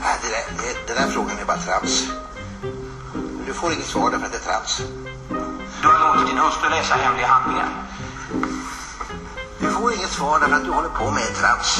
Nej, 0.00 0.16
det 0.22 0.28
där, 0.28 0.44
det, 0.58 0.86
den 0.86 0.96
där 0.96 1.12
frågan 1.12 1.38
är 1.38 1.44
bara 1.44 1.56
trams. 1.56 2.08
Du 3.46 3.52
får 3.54 3.72
inget 3.72 3.86
svar 3.86 4.10
därför 4.10 4.26
att 4.26 4.32
det 4.32 4.38
är 4.38 4.52
trams. 4.52 4.82
Du 5.82 5.88
har 5.88 5.98
låtit 6.06 6.28
din 6.30 6.38
hustru 6.38 6.70
läsa 6.70 6.94
hemliga 6.94 7.26
handlingar. 7.26 7.68
Du 9.60 9.70
får 9.70 9.92
inget 9.92 10.10
svar 10.10 10.40
därför 10.40 10.56
att 10.56 10.64
du 10.64 10.70
håller 10.70 10.88
på 10.88 11.10
med 11.10 11.34
trams. 11.40 11.70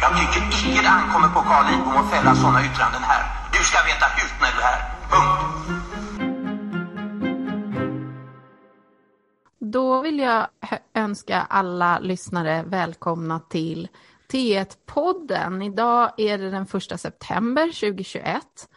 Jag 0.00 0.10
tycker 0.18 0.70
icke 0.70 0.82
det 0.82 0.88
ankommer 0.88 1.28
på 1.28 1.40
Carl 1.40 1.66
Lidbom 1.70 1.96
att 1.96 2.10
fälla 2.10 2.34
sådana 2.34 2.64
yttranden 2.64 3.02
här. 3.02 3.22
Du 3.52 3.64
ska 3.64 3.78
veta 3.84 4.06
hut 4.06 4.34
när 4.40 4.52
du 4.56 4.60
är 4.60 4.66
här. 4.72 4.80
Punkt. 5.10 5.40
Då 9.58 10.00
vill 10.00 10.18
jag 10.18 10.46
önska 10.94 11.46
alla 11.50 11.98
lyssnare 11.98 12.62
välkomna 12.66 13.40
till 13.40 13.88
T1-podden. 14.32 15.62
Idag 15.62 16.12
är 16.16 16.38
det 16.38 16.50
den 16.50 16.66
1 16.92 17.00
september 17.00 17.66
2021 17.66 18.68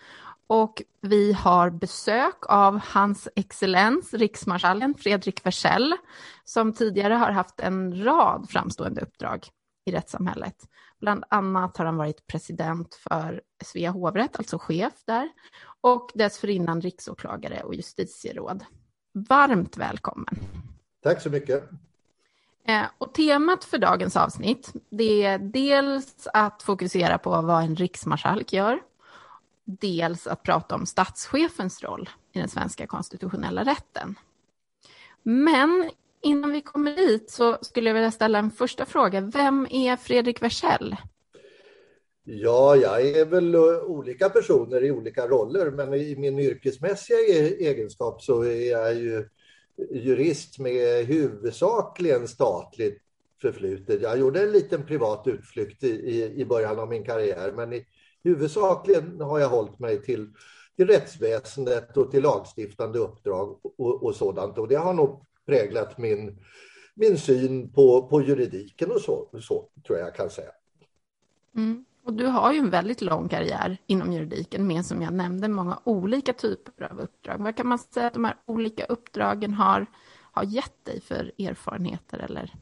och 0.47 0.81
vi 1.01 1.33
har 1.33 1.69
besök 1.69 2.35
av 2.49 2.79
hans 2.83 3.27
excellens 3.35 4.13
riksmarskalken 4.13 4.95
Fredrik 4.95 5.45
Wersäll 5.45 5.95
som 6.43 6.73
tidigare 6.73 7.13
har 7.13 7.31
haft 7.31 7.59
en 7.59 8.03
rad 8.03 8.49
framstående 8.49 9.01
uppdrag 9.01 9.47
i 9.85 9.91
rättssamhället. 9.91 10.55
Bland 10.99 11.23
annat 11.29 11.77
har 11.77 11.85
han 11.85 11.97
varit 11.97 12.27
president 12.27 12.95
för 12.95 13.41
Svea 13.63 13.91
hovrätt, 13.91 14.37
alltså 14.37 14.57
chef 14.57 14.93
där, 15.05 15.29
och 15.81 16.11
dessförinnan 16.13 16.81
riksåklagare 16.81 17.63
och 17.63 17.75
justitieråd. 17.75 18.65
Varmt 19.29 19.77
välkommen! 19.77 20.39
Tack 21.03 21.21
så 21.21 21.29
mycket. 21.29 21.69
Eh, 22.67 22.85
och 22.97 23.13
temat 23.13 23.63
för 23.63 23.77
dagens 23.77 24.17
avsnitt 24.17 24.73
det 24.89 25.23
är 25.23 25.37
dels 25.37 26.27
att 26.33 26.63
fokusera 26.63 27.17
på 27.17 27.29
vad 27.29 27.63
en 27.63 27.75
riksmarskalk 27.75 28.53
gör, 28.53 28.79
dels 29.65 30.27
att 30.27 30.43
prata 30.43 30.75
om 30.75 30.85
statschefens 30.85 31.83
roll 31.83 32.09
i 32.33 32.39
den 32.39 32.49
svenska 32.49 32.87
konstitutionella 32.87 33.63
rätten. 33.63 34.15
Men 35.23 35.89
innan 36.21 36.51
vi 36.51 36.61
kommer 36.61 36.95
dit 36.95 37.31
så 37.31 37.57
skulle 37.61 37.89
jag 37.89 37.93
vilja 37.93 38.11
ställa 38.11 38.39
en 38.39 38.51
första 38.51 38.85
fråga. 38.85 39.21
Vem 39.21 39.67
är 39.69 39.95
Fredrik 39.95 40.41
Wersäll? 40.41 40.95
Ja, 42.23 42.75
jag 42.75 43.01
är 43.01 43.25
väl 43.25 43.55
eh, 43.55 43.83
olika 43.85 44.29
personer 44.29 44.83
i 44.83 44.91
olika 44.91 45.27
roller, 45.27 45.71
men 45.71 45.93
i 45.93 46.15
min 46.15 46.39
yrkesmässiga 46.39 47.17
e-, 47.17 47.55
egenskap 47.59 48.21
så 48.21 48.41
är 48.41 48.71
jag 48.71 48.95
ju 48.95 49.29
jurist 49.91 50.59
med 50.59 51.05
huvudsakligen 51.05 52.27
statligt 52.27 53.01
förflutet. 53.41 54.01
Jag 54.01 54.19
gjorde 54.19 54.43
en 54.43 54.51
liten 54.51 54.85
privat 54.85 55.27
utflykt 55.27 55.83
i, 55.83 56.33
i 56.35 56.45
början 56.45 56.79
av 56.79 56.89
min 56.89 57.05
karriär, 57.05 57.51
men 57.55 57.73
i, 57.73 57.85
huvudsakligen 58.23 59.21
har 59.21 59.39
jag 59.39 59.49
hållit 59.49 59.79
mig 59.79 60.01
till, 60.01 60.29
till 60.75 60.87
rättsväsendet 60.87 61.97
och 61.97 62.11
till 62.11 62.23
lagstiftande 62.23 62.99
uppdrag 62.99 63.59
och, 63.63 64.03
och 64.03 64.15
sådant. 64.15 64.57
Och 64.57 64.67
det 64.67 64.75
har 64.75 64.93
nog 64.93 65.25
präglat 65.45 65.97
min, 65.97 66.39
min 66.95 67.17
syn 67.17 67.73
på, 67.73 68.07
på 68.07 68.21
juridiken 68.21 68.91
och 68.91 69.01
så, 69.01 69.29
så 69.41 69.69
tror 69.87 69.97
jag 69.97 70.07
jag 70.07 70.15
kan 70.15 70.29
säga. 70.29 70.51
Mm. 71.55 71.85
Och 72.05 72.13
du 72.13 72.25
har 72.25 72.53
ju 72.53 72.59
en 72.59 72.69
väldigt 72.69 73.01
lång 73.01 73.29
karriär 73.29 73.77
inom 73.87 74.13
juridiken 74.13 74.67
med, 74.67 74.85
som 74.85 75.01
jag 75.01 75.13
nämnde, 75.13 75.47
många 75.47 75.79
olika 75.83 76.33
typer 76.33 76.91
av 76.91 76.99
uppdrag. 76.99 77.37
Vad 77.39 77.57
kan 77.57 77.67
man 77.67 77.79
säga 77.79 78.07
att 78.07 78.13
de 78.13 78.25
här 78.25 78.35
olika 78.45 78.85
uppdragen 78.85 79.53
har, 79.53 79.85
har 80.31 80.43
gett 80.43 80.85
dig 80.85 81.01
för 81.01 81.31
erfarenheter? 81.39 82.19
Eller? 82.19 82.53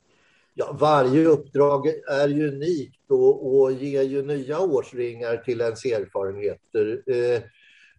Ja, 0.54 0.78
varje 0.80 1.26
uppdrag 1.26 1.88
är 2.08 2.28
ju 2.28 2.48
unikt 2.48 3.12
och, 3.12 3.56
och 3.56 3.72
ger 3.72 4.02
ju 4.02 4.22
nya 4.22 4.60
årsringar 4.60 5.38
till 5.38 5.62
ens 5.62 5.86
erfarenheter. 5.86 7.04
Eh, 7.06 7.42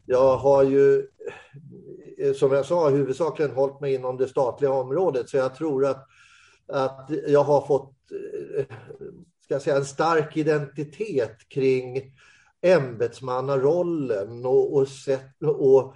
jag 0.06 0.36
har 0.36 0.62
ju, 0.62 1.08
eh, 2.18 2.32
som 2.32 2.52
jag 2.52 2.66
sa, 2.66 2.88
huvudsakligen 2.88 3.52
hållit 3.52 3.80
mig 3.80 3.94
inom 3.94 4.16
det 4.16 4.28
statliga 4.28 4.72
området, 4.72 5.28
så 5.28 5.36
jag 5.36 5.54
tror 5.54 5.86
att, 5.86 6.06
att 6.68 7.10
jag 7.26 7.44
har 7.44 7.66
fått 7.66 7.94
eh, 8.58 8.64
ska 9.60 9.64
säga, 9.64 9.76
en 9.76 9.84
stark 9.84 10.36
identitet 10.36 11.48
kring 11.48 12.12
ämbetsmannarollen 12.62 14.46
och, 14.46 14.76
och, 14.76 14.86
och 15.40 15.94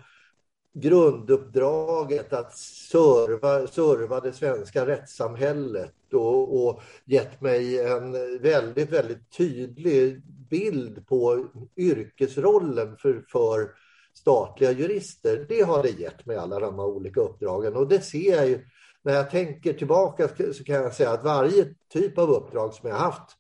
grunduppdraget 0.75 2.33
att 2.33 2.57
serva, 2.57 3.67
serva 3.67 4.21
det 4.21 4.33
svenska 4.33 4.87
rättssamhället 4.87 6.13
och, 6.13 6.67
och 6.67 6.83
gett 7.05 7.41
mig 7.41 7.81
en 7.81 8.13
väldigt, 8.43 8.93
väldigt 8.93 9.37
tydlig 9.37 10.23
bild 10.51 11.07
på 11.07 11.47
yrkesrollen 11.77 12.97
för, 12.97 13.25
för 13.29 13.71
statliga 14.15 14.73
jurister. 14.73 15.47
Det 15.49 15.63
har 15.63 15.83
det 15.83 16.01
gett 16.01 16.27
mig 16.27 16.37
alla 16.37 16.61
de 16.61 16.75
här 16.75 16.87
olika 16.87 17.21
uppdragen 17.21 17.77
och 17.77 17.89
det 17.89 18.01
ser 18.01 18.37
jag 18.37 18.49
ju 18.49 18.65
när 19.03 19.13
jag 19.13 19.31
tänker 19.31 19.73
tillbaka 19.73 20.29
så 20.53 20.65
kan 20.65 20.77
jag 20.77 20.95
säga 20.95 21.11
att 21.11 21.25
varje 21.25 21.75
typ 21.93 22.19
av 22.19 22.31
uppdrag 22.31 22.75
som 22.75 22.89
jag 22.89 22.97
haft, 22.97 23.36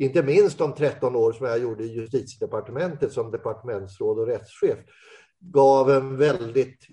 inte 0.00 0.22
minst 0.22 0.58
de 0.58 0.74
13 0.74 1.16
år 1.16 1.32
som 1.32 1.46
jag 1.46 1.58
gjorde 1.58 1.84
i 1.84 1.94
justitiedepartementet 1.94 3.12
som 3.12 3.30
departementsråd 3.30 4.18
och 4.18 4.26
rättschef, 4.26 4.78
gav 5.40 5.90
en 5.90 6.16
väldigt, 6.16 6.86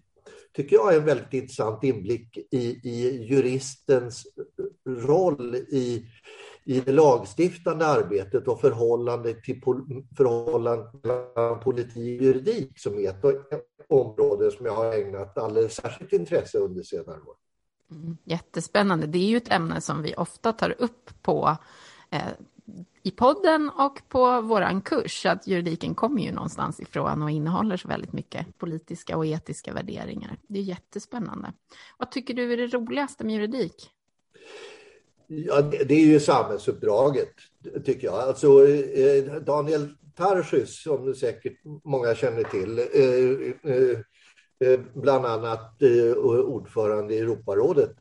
tycker 0.54 0.76
jag, 0.76 0.96
en 0.96 1.06
väldigt 1.06 1.34
intressant 1.34 1.84
inblick 1.84 2.38
i, 2.38 2.80
i 2.84 3.26
juristens 3.26 4.28
roll 4.88 5.56
i, 5.56 6.06
i 6.64 6.80
det 6.80 6.92
lagstiftande 6.92 7.86
arbetet 7.88 8.48
och 8.48 8.62
förhållandet 8.62 9.44
till 9.44 9.62
förhållandet 10.18 11.04
mellan 11.04 11.60
politik 11.60 12.20
och 12.20 12.26
juridik 12.26 12.80
som 12.80 13.00
är 13.00 13.10
ett 13.10 13.26
område 13.88 14.52
som 14.52 14.66
jag 14.66 14.74
har 14.76 14.94
ägnat 14.94 15.38
alldeles 15.38 15.76
särskilt 15.76 16.14
intresse 16.14 16.58
under 16.58 16.84
senare 16.84 17.22
år. 17.22 17.36
Mm, 17.92 18.18
jättespännande. 18.24 19.08
Det 19.08 19.18
är 19.18 19.30
ju 19.30 19.38
ett 19.38 19.52
ämne 19.52 19.82
som 19.82 20.02
vi 20.02 20.16
ofta 20.16 20.54
tar 20.54 20.76
upp 20.80 21.10
på 21.22 21.58
eh, 22.10 22.22
i 23.04 23.12
podden 23.12 23.70
och 23.70 24.02
på 24.10 24.42
vår 24.42 24.82
kurs, 24.82 25.26
att 25.26 25.48
juridiken 25.48 25.96
kommer 25.96 26.22
ju 26.22 26.32
någonstans 26.32 26.80
ifrån 26.80 27.24
och 27.24 27.32
innehåller 27.32 27.78
så 27.78 27.88
väldigt 27.88 28.14
mycket 28.14 28.58
politiska 28.58 29.18
och 29.18 29.26
etiska 29.26 29.74
värderingar. 29.74 30.38
Det 30.48 30.60
är 30.60 30.64
jättespännande. 30.64 31.54
Vad 31.98 32.12
tycker 32.12 32.34
du 32.34 32.54
är 32.54 32.58
det 32.58 32.68
roligaste 32.68 33.24
med 33.24 33.36
juridik? 33.36 33.92
Ja, 35.28 35.62
det 35.62 35.94
är 35.94 36.06
ju 36.06 36.20
samhällsuppdraget, 36.20 37.34
tycker 37.86 38.08
jag. 38.08 38.16
Alltså, 38.16 38.68
eh, 38.68 39.34
Daniel 39.42 39.90
Tarschys, 40.16 40.84
som 40.84 41.16
säkert 41.16 41.58
många 41.84 42.16
känner 42.16 42.44
till, 42.44 42.80
eh, 42.80 43.92
eh, 44.68 44.80
bland 44.94 45.26
annat 45.26 45.82
ordförande 46.48 47.16
i 47.16 47.20
Europarådet. 47.20 47.96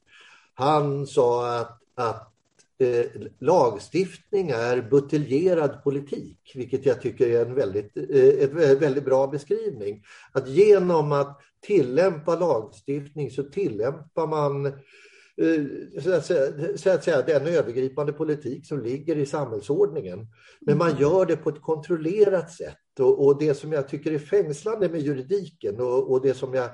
Han 0.54 1.06
sa 1.06 1.58
att, 1.60 1.80
att 1.94 2.35
eh, 2.78 3.06
lagstiftning 3.38 4.50
är 4.50 4.82
buteljerad 4.90 5.82
politik, 5.84 6.52
vilket 6.54 6.86
jag 6.86 7.00
tycker 7.00 7.28
är 7.28 7.46
en 7.46 7.54
väldigt, 7.54 7.96
eh, 7.96 8.24
ett 8.24 8.82
väldigt 8.82 9.04
bra 9.04 9.26
beskrivning. 9.26 10.04
Att 10.32 10.48
genom 10.48 11.12
att 11.12 11.40
tillämpa 11.60 12.36
lagstiftning 12.36 13.30
så 13.30 13.42
tillämpar 13.42 14.26
man 14.26 14.66
eh, 14.66 16.02
så 16.02 16.12
att, 16.12 16.26
säga, 16.26 16.76
så 16.76 16.90
att 16.90 17.04
säga, 17.04 17.22
den 17.22 17.46
övergripande 17.46 18.12
politik 18.12 18.66
som 18.66 18.82
ligger 18.82 19.16
i 19.16 19.26
samhällsordningen. 19.26 20.26
Men 20.60 20.78
man 20.78 20.96
gör 20.96 21.26
det 21.26 21.36
på 21.36 21.50
ett 21.50 21.62
kontrollerat 21.62 22.52
sätt. 22.52 23.00
Och, 23.00 23.26
och 23.26 23.38
det 23.38 23.54
som 23.54 23.72
jag 23.72 23.88
tycker 23.88 24.12
är 24.12 24.18
fängslande 24.18 24.88
med 24.88 25.00
juridiken 25.00 25.80
och, 25.80 26.10
och 26.12 26.22
det 26.22 26.34
som 26.34 26.54
jag 26.54 26.70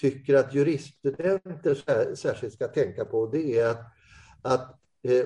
tycker 0.00 0.34
att 0.34 0.54
juriststudenter 0.54 2.14
särskilt 2.14 2.54
ska 2.54 2.68
tänka 2.68 3.04
på 3.04 3.26
det 3.26 3.58
är 3.58 3.68
att, 3.70 3.84
att 4.42 4.78
eh, 5.02 5.24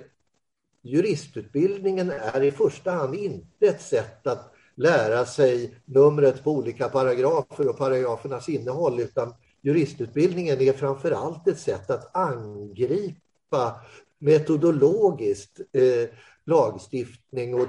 juristutbildningen 0.82 2.10
är 2.10 2.42
i 2.42 2.50
första 2.50 2.90
hand 2.90 3.14
inte 3.14 3.66
ett 3.66 3.82
sätt 3.82 4.26
att 4.26 4.52
lära 4.74 5.24
sig 5.26 5.74
numret 5.84 6.44
på 6.44 6.50
olika 6.50 6.88
paragrafer 6.88 7.68
och 7.68 7.78
paragrafernas 7.78 8.48
innehåll 8.48 9.00
utan 9.00 9.34
juristutbildningen 9.62 10.60
är 10.60 10.72
framför 10.72 11.10
allt 11.10 11.48
ett 11.48 11.58
sätt 11.58 11.90
att 11.90 12.16
angripa 12.16 13.80
metodologiskt 14.18 15.60
eh, 15.72 16.08
lagstiftning 16.44 17.54
och 17.54 17.66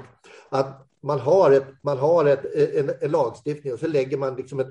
att 0.48 0.86
man 1.00 1.20
har, 1.20 1.50
ett, 1.50 1.66
man 1.82 1.98
har 1.98 2.24
ett, 2.24 2.44
en, 2.54 2.90
en, 3.00 3.10
lagstiftning 3.10 3.72
och 3.72 3.78
så 3.78 3.86
lägger 3.86 4.16
man 4.16 4.36
liksom 4.36 4.60
ett, 4.60 4.68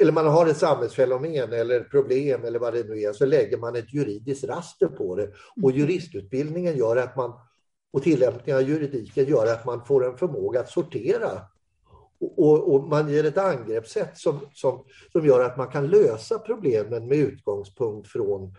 eller 0.00 0.12
man 0.12 0.26
har 0.26 0.46
ett 0.46 0.56
samhällsfenomen 0.56 1.52
eller 1.52 1.80
problem 1.80 2.44
eller 2.44 2.58
vad 2.58 2.74
det 2.74 2.88
nu 2.88 3.00
är, 3.00 3.12
så 3.12 3.26
lägger 3.26 3.58
man 3.58 3.76
ett 3.76 3.94
juridiskt 3.94 4.44
raster 4.44 4.86
på 4.86 5.16
det. 5.16 5.28
Och 5.62 5.70
mm. 5.70 5.80
juristutbildningen 5.80 6.76
gör 6.76 6.96
att 6.96 7.16
man, 7.16 7.32
och 7.94 8.02
tillämpningen 8.02 8.56
av 8.56 8.68
juridiken 8.68 9.26
gör 9.26 9.46
att 9.46 9.66
man 9.66 9.84
får 9.84 10.06
en 10.06 10.16
förmåga 10.16 10.60
att 10.60 10.70
sortera. 10.70 11.30
Och, 12.18 12.74
och 12.74 12.88
man 12.88 13.08
ger 13.08 13.24
ett 13.24 13.38
angreppssätt 13.38 14.18
som, 14.18 14.40
som, 14.54 14.84
som 15.12 15.26
gör 15.26 15.44
att 15.44 15.56
man 15.56 15.68
kan 15.68 15.86
lösa 15.86 16.38
problemen 16.38 17.08
med 17.08 17.18
utgångspunkt 17.18 18.08
från 18.08 18.54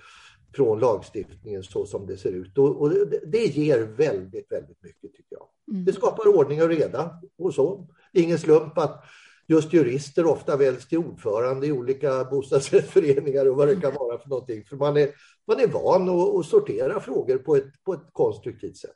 från 0.55 0.79
lagstiftningen 0.79 1.63
så 1.63 1.85
som 1.85 2.07
det 2.07 2.17
ser 2.17 2.31
ut. 2.31 2.57
Och, 2.57 2.81
och 2.81 2.89
det, 2.89 3.19
det, 3.25 3.45
ger 3.45 3.79
väldigt, 3.79 4.51
väldigt 4.51 4.83
mycket 4.83 5.13
tycker 5.13 5.35
jag. 5.35 5.47
Mm. 5.71 5.85
Det 5.85 5.93
skapar 5.93 6.27
ordning 6.27 6.63
och 6.63 6.69
reda 6.69 7.19
och 7.37 7.53
så. 7.53 7.87
ingen 8.13 8.39
slump 8.39 8.77
att 8.77 9.03
just 9.47 9.73
jurister 9.73 10.25
ofta 10.25 10.57
väljs 10.57 10.87
till 10.87 10.97
ordförande 10.97 11.67
i 11.67 11.71
olika 11.71 12.23
bostadsrättsföreningar 12.23 13.45
och 13.45 13.55
vad 13.55 13.67
det 13.67 13.75
kan 13.75 13.93
vara 13.93 14.17
för 14.17 14.29
någonting. 14.29 14.63
För 14.65 14.75
man 14.75 14.97
är, 14.97 15.09
man 15.47 15.59
är 15.59 15.67
van 15.67 16.09
att, 16.09 16.35
att 16.35 16.45
sortera 16.45 16.99
frågor 16.99 17.37
på 17.37 17.55
ett, 17.55 17.83
på 17.83 17.93
ett 17.93 18.07
konstruktivt 18.11 18.77
sätt. 18.77 18.95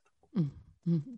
Mm. 0.90 1.18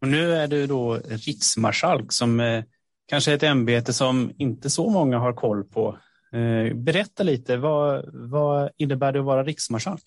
Och 0.00 0.08
nu 0.08 0.32
är 0.32 0.48
du 0.48 0.66
då 0.66 0.94
riksmarskalk 0.94 2.12
som 2.12 2.40
eh, 2.40 2.64
kanske 3.06 3.30
är 3.30 3.34
ett 3.34 3.42
ämbete 3.42 3.92
som 3.92 4.32
inte 4.38 4.70
så 4.70 4.88
många 4.90 5.18
har 5.18 5.32
koll 5.32 5.64
på. 5.64 5.98
Eh, 6.32 6.76
berätta 6.76 7.22
lite, 7.22 7.56
vad, 7.56 8.04
vad 8.12 8.70
innebär 8.76 9.12
det 9.12 9.18
att 9.18 9.24
vara 9.24 9.44
riksmarskalk? 9.44 10.02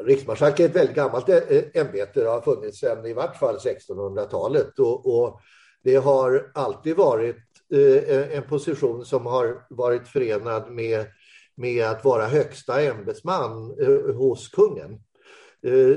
Riksmarskalk 0.00 0.60
är 0.60 0.64
ett 0.64 0.76
väldigt 0.76 0.96
gammalt 0.96 1.28
eh, 1.28 1.38
ämbete. 1.74 2.20
Det 2.20 2.28
har 2.28 2.40
funnits 2.40 2.78
sedan 2.78 3.06
i 3.06 3.12
vart 3.12 3.36
fall 3.36 3.56
1600-talet. 3.56 4.78
Och, 4.78 5.22
och, 5.22 5.40
det 5.82 5.96
har 5.96 6.50
alltid 6.54 6.96
varit 6.96 7.36
eh, 7.72 8.36
en 8.36 8.42
position 8.42 9.04
som 9.04 9.26
har 9.26 9.66
varit 9.70 10.08
förenad 10.08 10.70
med, 10.70 11.06
med 11.54 11.86
att 11.86 12.04
vara 12.04 12.26
högsta 12.26 12.82
ämbetsman 12.82 13.74
hos 14.16 14.48
kungen. 14.48 15.00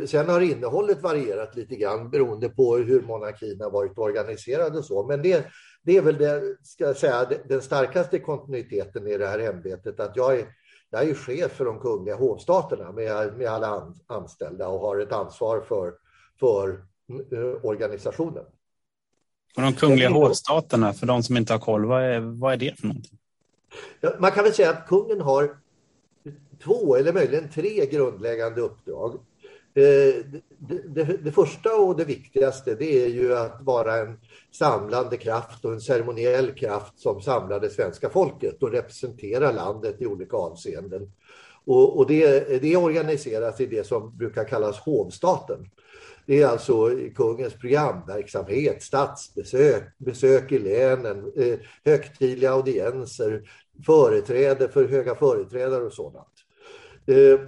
Sen 0.08 0.30
har 0.30 0.42
innehållet 0.42 1.02
varierat 1.02 1.56
lite 1.56 1.76
grann 1.76 2.10
beroende 2.10 2.50
på 2.50 2.78
hur 2.78 3.02
monarkin 3.02 3.62
har 3.62 3.72
varit 3.72 3.98
organiserad 3.98 4.76
och 4.76 4.86
så. 4.86 5.08
Men 5.08 5.22
det, 5.22 5.46
det 5.84 5.98
är 5.98 6.02
väl 6.02 6.18
det, 6.18 6.58
ska 6.64 6.84
jag 6.84 6.98
säga, 6.98 7.26
den 7.48 7.62
starkaste 7.62 8.20
kontinuiteten 8.20 9.08
i 9.08 9.18
det 9.18 9.28
här 9.28 9.40
ämbetet. 9.40 10.00
Att 10.00 10.16
jag 10.16 10.40
är 10.40 10.48
jag 10.90 11.10
är 11.10 11.14
chef 11.14 11.52
för 11.52 11.66
de 11.66 11.80
kungliga 11.80 12.16
hovstaterna 12.16 12.92
med, 12.92 13.38
med 13.38 13.48
alla 13.48 13.94
anställda 14.08 14.68
och 14.68 14.80
har 14.80 15.00
ett 15.00 15.12
ansvar 15.12 15.62
för, 15.62 15.94
för 16.40 16.70
uh, 17.34 17.66
organisationen. 17.66 18.44
Och 19.56 19.62
de 19.62 19.74
kungliga 19.74 20.10
hovstaterna, 20.10 20.94
för 20.94 21.08
de 21.08 21.24
som 21.24 21.38
inte 21.38 21.54
har 21.54 21.60
koll, 21.60 21.86
vad 21.86 22.04
är, 22.04 22.20
vad 22.20 22.54
är 22.54 22.58
det 22.58 22.80
för 22.80 22.88
någonting? 22.88 23.18
Man 24.20 24.32
kan 24.32 24.44
väl 24.44 24.54
säga 24.54 24.70
att 24.70 24.88
kungen 24.88 25.22
har 25.22 25.58
två 26.64 26.96
eller 26.96 27.14
möjligen 27.14 27.50
tre 27.50 27.86
grundläggande 27.86 28.62
uppdrag. 28.62 29.20
Eh, 29.78 30.16
det, 30.60 30.96
det, 30.96 31.04
det, 31.04 31.32
första 31.32 31.76
och 31.76 31.98
det 31.98 32.06
viktigaste 32.06 32.76
det 32.76 33.06
är 33.06 33.08
ju 33.08 33.38
att 33.38 33.62
vara 33.62 33.98
en 33.98 34.20
samlande 34.52 35.18
kraft 35.18 35.66
och 35.66 35.74
en 35.74 35.82
ceremoniell 35.82 36.52
kraft 36.52 37.00
som 37.00 37.22
samlar 37.22 37.60
det 37.60 37.70
svenska 37.70 38.10
folket 38.10 38.64
och 38.64 38.72
representerar 38.72 39.54
landet 39.54 40.02
i 40.02 40.06
olika 40.06 40.38
avseenden. 40.38 41.12
Och, 41.66 41.98
och 41.98 42.08
det, 42.08 42.62
det 42.62 42.76
organiseras 42.76 43.62
i 43.62 43.66
det 43.66 43.88
som 43.88 44.18
brukar 44.18 44.44
kallas 44.44 44.80
hovstaten. 44.80 45.70
Det 46.26 46.42
är 46.42 46.48
alltså 46.48 46.90
kungens 47.16 47.54
programverksamhet, 47.54 48.84
statsbesök, 48.84 49.84
besök 49.98 50.52
i 50.52 50.60
länen, 50.60 51.32
eh, 51.36 51.60
högtidliga 51.86 52.52
audienser, 52.52 53.50
företräde 53.86 54.70
för 54.70 54.88
höga 54.88 55.16
företrädare 55.16 55.84
och 55.84 55.94
sådant. 55.94 56.34
Eh, 57.08 57.40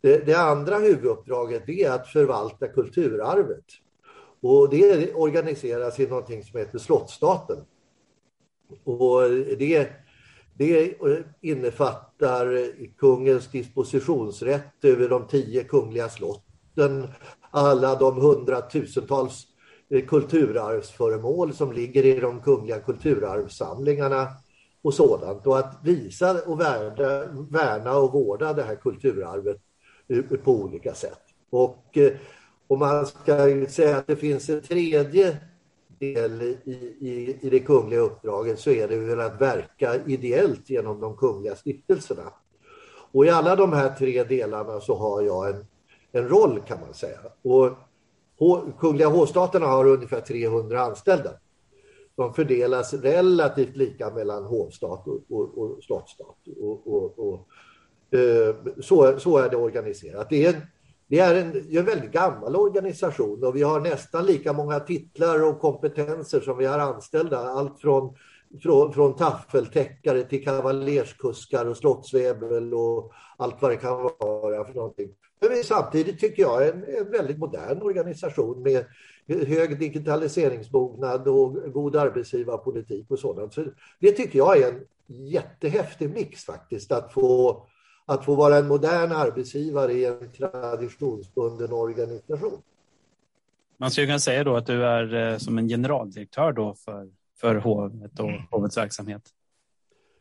det, 0.00 0.26
det, 0.26 0.34
andra 0.34 0.78
huvuduppdraget 0.78 1.68
är 1.68 1.90
att 1.90 2.08
förvalta 2.08 2.68
kulturarvet. 2.68 3.64
Och 4.40 4.70
det 4.70 5.14
organiseras 5.14 6.00
i 6.00 6.06
någonting 6.06 6.44
som 6.44 6.58
heter 6.58 6.78
Slottsstaten. 6.78 7.58
Och 8.84 9.30
det, 9.58 9.88
det 10.54 10.94
innefattar 11.40 12.72
kungens 12.98 13.50
dispositionsrätt 13.50 14.84
över 14.84 15.08
de 15.08 15.26
tio 15.26 15.64
kungliga 15.64 16.08
slotten, 16.08 17.08
alla 17.50 17.94
de 17.94 18.20
hundratusentals 18.20 19.46
eh, 19.90 20.04
kulturarvsföremål 20.04 21.54
som 21.54 21.72
ligger 21.72 22.04
i 22.04 22.20
de 22.20 22.40
kungliga 22.40 22.80
kulturarvssamlingarna 22.80 24.28
och 24.82 24.94
sådant. 24.94 25.46
Och 25.46 25.58
att 25.58 25.80
visa 25.82 26.42
och 26.46 26.60
värna, 26.60 27.44
värna 27.50 27.96
och 27.96 28.12
vårda 28.12 28.52
det 28.52 28.62
här 28.62 28.76
kulturarvet 28.76 29.56
Eh, 30.10 30.38
på 30.44 30.52
olika 30.52 30.94
sätt. 30.94 31.20
Och 31.50 31.98
eh, 31.98 32.12
om 32.66 32.78
man 32.78 33.06
ska 33.06 33.66
säga 33.68 33.96
att 33.96 34.06
det 34.06 34.16
finns 34.16 34.48
en 34.48 34.62
tredje 34.62 35.36
del 35.98 36.42
i, 36.42 36.96
i, 37.00 37.38
i 37.40 37.50
det 37.50 37.60
kungliga 37.60 38.00
uppdraget 38.00 38.58
så 38.58 38.70
är 38.70 38.88
det 38.88 38.96
väl 38.96 39.20
att 39.20 39.40
verka 39.40 40.04
ideellt 40.06 40.70
genom 40.70 41.00
de 41.00 41.16
kungliga 41.16 41.54
stiftelserna. 41.56 42.32
Och 43.12 43.26
i 43.26 43.28
alla 43.28 43.56
de 43.56 43.72
här 43.72 43.94
tre 43.98 44.24
delarna 44.24 44.80
så 44.80 44.96
har 44.96 45.22
jag 45.22 45.48
en, 45.48 45.66
en 46.12 46.28
roll 46.28 46.60
kan 46.66 46.80
man 46.80 46.94
säga. 46.94 47.18
Och 47.42 47.70
Kungliga 48.78 49.08
hovstaterna 49.08 49.66
har 49.66 49.86
ungefär 49.86 50.20
300 50.20 50.80
anställda. 50.80 51.30
De 52.16 52.34
fördelas 52.34 52.94
relativt 52.94 53.76
lika 53.76 54.10
mellan 54.10 54.44
hovstat 54.44 55.06
och, 55.06 55.20
och, 55.28 55.58
och 55.58 55.82
slottsstat. 55.82 56.36
Och, 56.60 56.86
och, 56.86 57.18
och 57.18 57.48
Eh, 58.12 58.54
så, 58.80 59.18
så 59.18 59.38
är 59.38 59.50
det 59.50 59.56
organiserat. 59.56 60.30
Det 60.30 60.46
är, 60.46 60.54
en, 60.54 60.60
det 61.08 61.18
är 61.18 61.34
en, 61.78 61.84
väldigt 61.84 62.12
gammal 62.12 62.56
organisation 62.56 63.44
och 63.44 63.56
vi 63.56 63.62
har 63.62 63.80
nästan 63.80 64.26
lika 64.26 64.52
många 64.52 64.80
titlar 64.80 65.42
och 65.42 65.60
kompetenser 65.60 66.40
som 66.40 66.58
vi 66.58 66.66
har 66.66 66.78
anställda. 66.78 67.38
Allt 67.38 67.80
från, 67.80 68.14
från, 68.62 68.92
från 68.92 69.16
taffeltäckare 69.16 70.22
till 70.22 70.44
kavaljerskuskar 70.44 71.66
och 71.66 71.76
slottsvävel 71.76 72.74
och 72.74 73.12
allt 73.36 73.62
vad 73.62 73.70
det 73.70 73.76
kan 73.76 74.02
vara 74.02 74.64
för 74.64 74.74
någonting. 74.74 75.08
Men 75.40 75.64
samtidigt 75.64 76.20
tycker 76.20 76.42
jag 76.42 76.68
en, 76.68 76.84
en 76.84 77.10
väldigt 77.10 77.38
modern 77.38 77.82
organisation 77.82 78.62
med 78.62 78.84
hög 79.26 79.78
digitaliseringsmognad 79.78 81.28
och 81.28 81.72
god 81.72 81.96
arbetsgivarpolitik 81.96 83.10
och 83.10 83.18
sådant. 83.18 83.54
Så 83.54 83.64
det 83.98 84.12
tycker 84.12 84.38
jag 84.38 84.58
är 84.58 84.68
en 84.68 84.80
jättehäftig 85.06 86.10
mix 86.10 86.44
faktiskt 86.44 86.92
att 86.92 87.12
få 87.12 87.62
att 88.10 88.24
få 88.24 88.34
vara 88.34 88.56
en 88.56 88.68
modern 88.68 89.12
arbetsgivare 89.12 89.92
i 89.92 90.04
en 90.04 90.32
traditionsbunden 90.32 91.72
organisation. 91.72 92.62
Man 93.76 93.90
skulle 93.90 94.06
kunna 94.06 94.18
säga 94.18 94.44
då 94.44 94.56
att 94.56 94.66
du 94.66 94.84
är 94.84 95.32
eh, 95.32 95.38
som 95.38 95.58
en 95.58 95.68
generaldirektör 95.68 96.52
då 96.52 96.74
för, 96.74 97.08
för 97.40 97.54
hovet 97.54 98.20
och 98.20 98.30
hovets 98.50 98.76
verksamhet. 98.76 99.22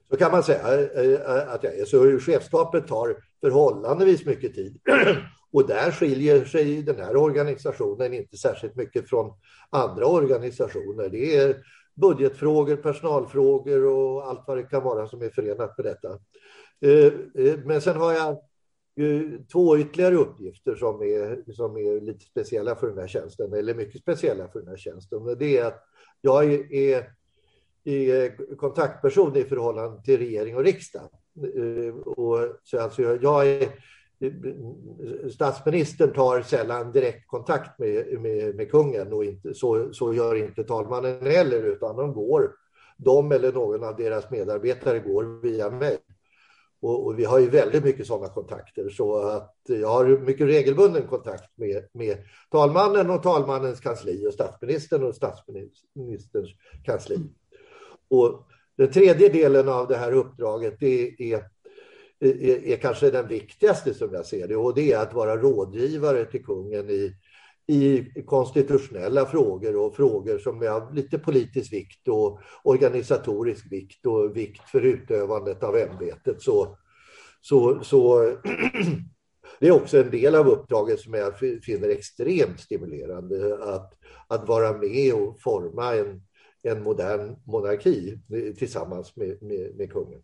Så 0.09 0.17
kan 0.17 0.31
man 0.31 0.43
säga 0.43 0.73
eh, 0.73 1.11
eh, 1.11 1.53
att 1.53 1.63
jag 1.63 1.79
är. 1.79 1.85
Så 1.85 2.19
chefskapet 2.19 2.87
tar 2.87 3.15
förhållandevis 3.41 4.25
mycket 4.25 4.55
tid. 4.55 4.79
Och 5.51 5.67
där 5.67 5.91
skiljer 5.91 6.45
sig 6.45 6.83
den 6.83 6.99
här 6.99 7.15
organisationen 7.15 8.13
inte 8.13 8.37
särskilt 8.37 8.75
mycket 8.75 9.09
från 9.09 9.33
andra 9.69 10.05
organisationer. 10.05 11.09
Det 11.09 11.37
är 11.37 11.55
budgetfrågor, 11.95 12.75
personalfrågor 12.75 13.85
och 13.85 14.27
allt 14.27 14.43
vad 14.47 14.57
det 14.57 14.63
kan 14.63 14.83
vara 14.83 15.07
som 15.07 15.21
är 15.21 15.29
förenat 15.29 15.77
med 15.77 15.85
detta. 15.85 16.19
Eh, 16.81 17.05
eh, 17.45 17.59
men 17.65 17.81
sen 17.81 17.97
har 17.97 18.13
jag 18.13 18.37
två 19.51 19.77
ytterligare 19.77 20.15
uppgifter 20.15 20.75
som 20.75 21.01
är, 21.01 21.51
som 21.51 21.77
är 21.77 22.01
lite 22.01 22.25
speciella 22.25 22.75
för 22.75 22.87
den 22.87 22.97
här 22.97 23.07
tjänsten, 23.07 23.53
eller 23.53 23.75
mycket 23.75 24.01
speciella 24.01 24.47
för 24.47 24.59
den 24.59 24.67
här 24.67 24.77
tjänsten. 24.77 25.35
Det 25.39 25.57
är 25.57 25.65
att 25.65 25.83
jag 26.21 26.53
är, 26.73 27.13
är 27.83 28.55
kontaktperson 28.55 29.35
i 29.35 29.43
förhållande 29.43 30.03
till 30.03 30.17
regering 30.17 30.55
och 30.55 30.63
riksdag. 30.63 31.09
Eh, 31.55 31.95
och 31.95 32.37
så 32.63 32.79
alltså 32.79 33.01
jag 33.01 33.47
är, 33.47 33.69
statsministern 35.29 36.13
tar 36.13 36.41
sällan 36.41 36.91
direkt 36.91 37.27
kontakt 37.27 37.79
med, 37.79 38.21
med, 38.21 38.55
med 38.55 38.71
kungen 38.71 39.13
och 39.13 39.25
inte, 39.25 39.53
så, 39.53 39.93
så 39.93 40.13
gör 40.13 40.35
inte 40.35 40.63
talmannen 40.63 41.25
heller, 41.25 41.63
utan 41.63 41.95
de 41.95 42.13
går, 42.13 42.51
de 42.97 43.31
eller 43.31 43.53
någon 43.53 43.83
av 43.83 43.95
deras 43.95 44.31
medarbetare 44.31 44.99
går 44.99 45.41
via 45.41 45.69
mig. 45.69 45.97
Och, 46.81 47.05
och, 47.05 47.19
vi 47.19 47.25
har 47.25 47.39
ju 47.39 47.49
väldigt 47.49 47.83
mycket 47.83 48.07
sådana 48.07 48.33
kontakter. 48.33 48.89
Så 48.89 49.17
att 49.17 49.55
jag 49.67 49.87
har 49.87 50.05
mycket 50.05 50.47
regelbunden 50.47 51.07
kontakt 51.07 51.57
med, 51.57 51.87
med 51.93 52.17
talmannen 52.51 53.09
och 53.09 53.23
talmannens 53.23 53.79
kansli 53.79 54.27
och 54.27 54.33
statsministern 54.33 55.03
och 55.03 55.15
statsministerns 55.15 56.49
kansli. 56.85 57.17
Och 58.09 58.47
den 58.77 58.91
tredje 58.91 59.29
delen 59.29 59.69
av 59.69 59.87
det 59.87 59.97
här 59.97 60.11
uppdraget 60.11 60.75
det 60.79 61.15
är, 61.19 61.43
är, 62.19 62.67
är 62.67 62.77
kanske 62.77 63.11
den 63.11 63.27
viktigaste 63.27 63.93
som 63.93 64.13
jag 64.13 64.25
ser 64.25 64.47
det. 64.47 64.55
Och 64.55 64.75
det 64.75 64.93
är 64.93 64.99
att 64.99 65.13
vara 65.13 65.37
rådgivare 65.37 66.25
till 66.25 66.45
kungen 66.45 66.89
i, 66.89 67.15
i 67.69 68.11
konstitutionella 68.25 69.25
frågor 69.25 69.75
och 69.75 69.95
frågor 69.95 70.37
som 70.37 70.61
är 70.61 70.67
av 70.67 70.93
lite 70.93 71.19
politisk 71.19 71.73
vikt 71.73 72.07
och 72.07 72.39
organisatorisk 72.63 73.71
vikt 73.71 74.05
och 74.05 74.37
vikt 74.37 74.69
för 74.69 74.81
utövandet 74.81 75.63
av 75.63 75.77
ämbetet. 75.77 76.41
Så, 76.41 76.77
så, 77.41 77.83
så 77.83 78.33
det 79.59 79.67
är 79.67 79.71
också 79.71 79.97
en 79.97 80.11
del 80.11 80.35
av 80.35 80.47
uppdraget 80.47 80.99
som 80.99 81.13
jag 81.13 81.39
finner 81.63 81.89
extremt 81.89 82.59
stimulerande 82.59 83.57
att, 83.63 83.93
att 84.27 84.47
vara 84.47 84.77
med 84.77 85.13
och 85.13 85.41
forma 85.41 85.95
en, 85.95 86.21
en 86.63 86.83
modern 86.83 87.35
monarki 87.45 88.19
tillsammans 88.57 89.15
med, 89.15 89.43
med, 89.43 89.75
med 89.75 89.91
kungen. 89.91 90.21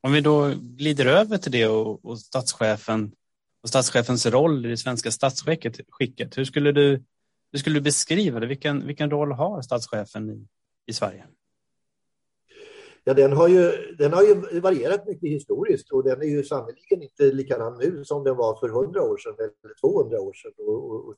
Om 0.00 0.12
vi 0.12 0.20
då 0.20 0.52
glider 0.60 1.06
över 1.06 1.38
till 1.38 1.52
det 1.52 1.66
och, 1.66 2.04
och 2.04 2.18
statschefen 2.18 3.12
och 3.66 3.70
statschefens 3.70 4.26
roll 4.26 4.66
i 4.66 4.68
det 4.68 4.76
svenska 4.76 5.10
statsskicket. 5.10 6.38
Hur 6.38 6.44
skulle 6.44 6.72
du 6.72 7.02
Hur 7.52 7.58
skulle 7.58 7.76
du 7.76 7.80
beskriva 7.80 8.40
det? 8.40 8.46
Vilken, 8.46 8.86
vilken 8.86 9.10
roll 9.10 9.32
har 9.32 9.62
statschefen 9.62 10.30
i, 10.30 10.46
i 10.86 10.92
Sverige? 10.92 11.26
Ja, 13.04 13.14
den 13.14 13.32
har, 13.32 13.48
ju, 13.48 13.72
den 13.98 14.12
har 14.12 14.22
ju 14.22 14.60
varierat 14.60 15.06
mycket 15.06 15.30
historiskt 15.30 15.92
och 15.92 16.04
den 16.04 16.22
är 16.22 16.26
ju 16.26 16.44
sannerligen 16.44 17.02
inte 17.02 17.32
likadan 17.32 17.78
nu 17.78 18.04
som 18.04 18.24
den 18.24 18.36
var 18.36 18.60
för 18.60 18.68
100 18.68 19.02
år 19.02 19.18
sedan 19.18 19.34
eller 19.38 19.74
200 19.80 20.20
år 20.20 20.32
sedan. 20.32 20.52
Och, 20.58 20.94
och, 20.94 21.14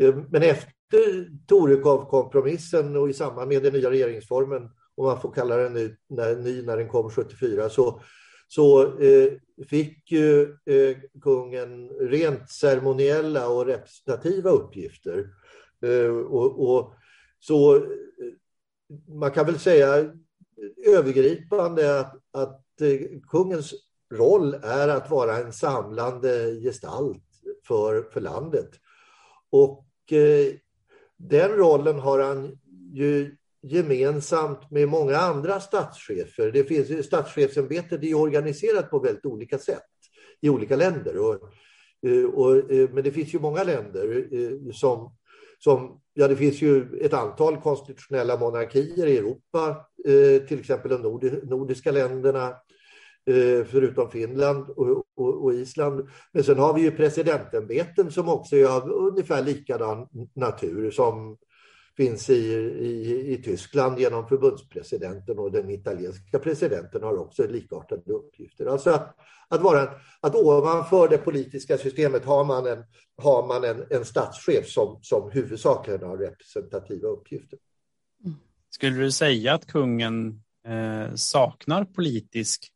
eh, 0.00 0.14
men 0.30 0.42
efter 0.42 1.30
Torekov-kompromissen 1.46 2.96
och 2.96 3.10
i 3.10 3.12
samband 3.12 3.48
med 3.48 3.62
den 3.62 3.72
nya 3.72 3.90
regeringsformen, 3.90 4.70
om 4.94 5.06
man 5.06 5.20
får 5.20 5.32
kalla 5.32 5.56
den 5.56 5.72
ny 5.72 5.96
när, 6.08 6.36
ny 6.36 6.62
när 6.62 6.76
den 6.76 6.88
kom 6.88 7.10
74, 7.10 7.68
så, 7.68 8.00
så 8.48 8.82
eh, 8.98 9.32
fick 9.68 10.12
ju 10.12 10.42
eh, 10.64 10.96
kungen 11.22 11.88
rent 11.88 12.50
ceremoniella 12.50 13.48
och 13.48 13.66
representativa 13.66 14.50
uppgifter. 14.50 15.30
Eh, 15.82 16.16
och, 16.16 16.70
och, 16.70 16.94
så 17.38 17.76
eh, 17.76 17.82
man 19.08 19.30
kan 19.30 19.46
väl 19.46 19.58
säga 19.58 20.12
övergripande 20.86 22.00
att, 22.00 22.16
att 22.32 22.60
kungens 23.28 23.74
roll 24.12 24.54
är 24.54 24.88
att 24.88 25.10
vara 25.10 25.36
en 25.36 25.52
samlande 25.52 26.60
gestalt 26.60 27.24
för, 27.66 28.02
för 28.02 28.20
landet. 28.20 28.70
Och 29.50 30.12
eh, 30.12 30.54
den 31.16 31.50
rollen 31.50 31.98
har 31.98 32.18
han 32.18 32.58
ju 32.92 33.36
gemensamt 33.64 34.70
med 34.70 34.88
många 34.88 35.16
andra 35.16 35.60
statschefer. 35.60 36.50
Det 36.52 36.64
finns, 36.64 37.06
statschefsämbetet 37.06 38.02
är 38.02 38.14
organiserat 38.14 38.90
på 38.90 38.98
väldigt 38.98 39.26
olika 39.26 39.58
sätt 39.58 39.82
i 40.40 40.48
olika 40.48 40.76
länder. 40.76 41.18
Och, 41.18 41.34
eh, 42.06 42.24
och, 42.24 42.72
eh, 42.72 42.90
men 42.92 43.04
det 43.04 43.10
finns 43.10 43.34
ju 43.34 43.38
många 43.38 43.64
länder 43.64 44.26
eh, 44.32 44.72
som 44.72 45.16
som, 45.58 46.00
ja, 46.14 46.28
det 46.28 46.36
finns 46.36 46.62
ju 46.62 46.98
ett 47.00 47.12
antal 47.12 47.56
konstitutionella 47.56 48.36
monarkier 48.36 49.06
i 49.06 49.18
Europa, 49.18 49.76
till 50.48 50.60
exempel 50.60 50.90
de 50.90 51.02
nordiska 51.42 51.92
länderna, 51.92 52.54
förutom 53.66 54.10
Finland 54.10 54.70
och, 54.70 55.04
och, 55.16 55.44
och, 55.44 55.54
Island. 55.54 56.08
Men 56.32 56.44
sen 56.44 56.58
har 56.58 56.74
vi 56.74 56.80
ju 56.80 56.90
presidentämbeten 56.90 58.10
som 58.10 58.28
också 58.28 58.56
är 58.56 58.76
av 58.76 58.90
ungefär 58.90 59.42
likadan 59.42 60.08
natur 60.34 60.90
som 60.90 61.36
finns 61.96 62.30
i, 62.30 62.34
i, 62.34 63.32
i 63.32 63.42
Tyskland 63.42 63.98
genom 63.98 64.28
förbundspresidenten 64.28 65.38
och 65.38 65.52
den 65.52 65.70
italienska 65.70 66.38
presidenten 66.38 67.02
har 67.02 67.18
också 67.18 67.46
likartade 67.46 68.12
uppgifter. 68.12 68.66
Alltså 68.66 68.90
att, 68.90 69.16
att, 69.48 69.60
vara, 69.60 69.90
att 70.20 70.34
ovanför 70.34 71.08
det 71.08 71.18
politiska 71.18 71.78
systemet 71.78 72.24
har 72.24 72.44
man 72.44 72.66
en, 72.66 72.84
har 73.22 73.46
man 73.46 73.64
en, 73.64 73.86
en 73.90 74.04
statschef 74.04 74.68
som, 74.68 74.98
som 75.02 75.30
huvudsakligen 75.30 76.02
har 76.02 76.16
representativa 76.16 77.08
uppgifter. 77.08 77.58
Skulle 78.70 78.96
du 78.96 79.10
säga 79.10 79.54
att 79.54 79.66
kungen 79.66 80.42
eh, 80.66 81.14
saknar 81.14 81.84
politisk 81.84 82.68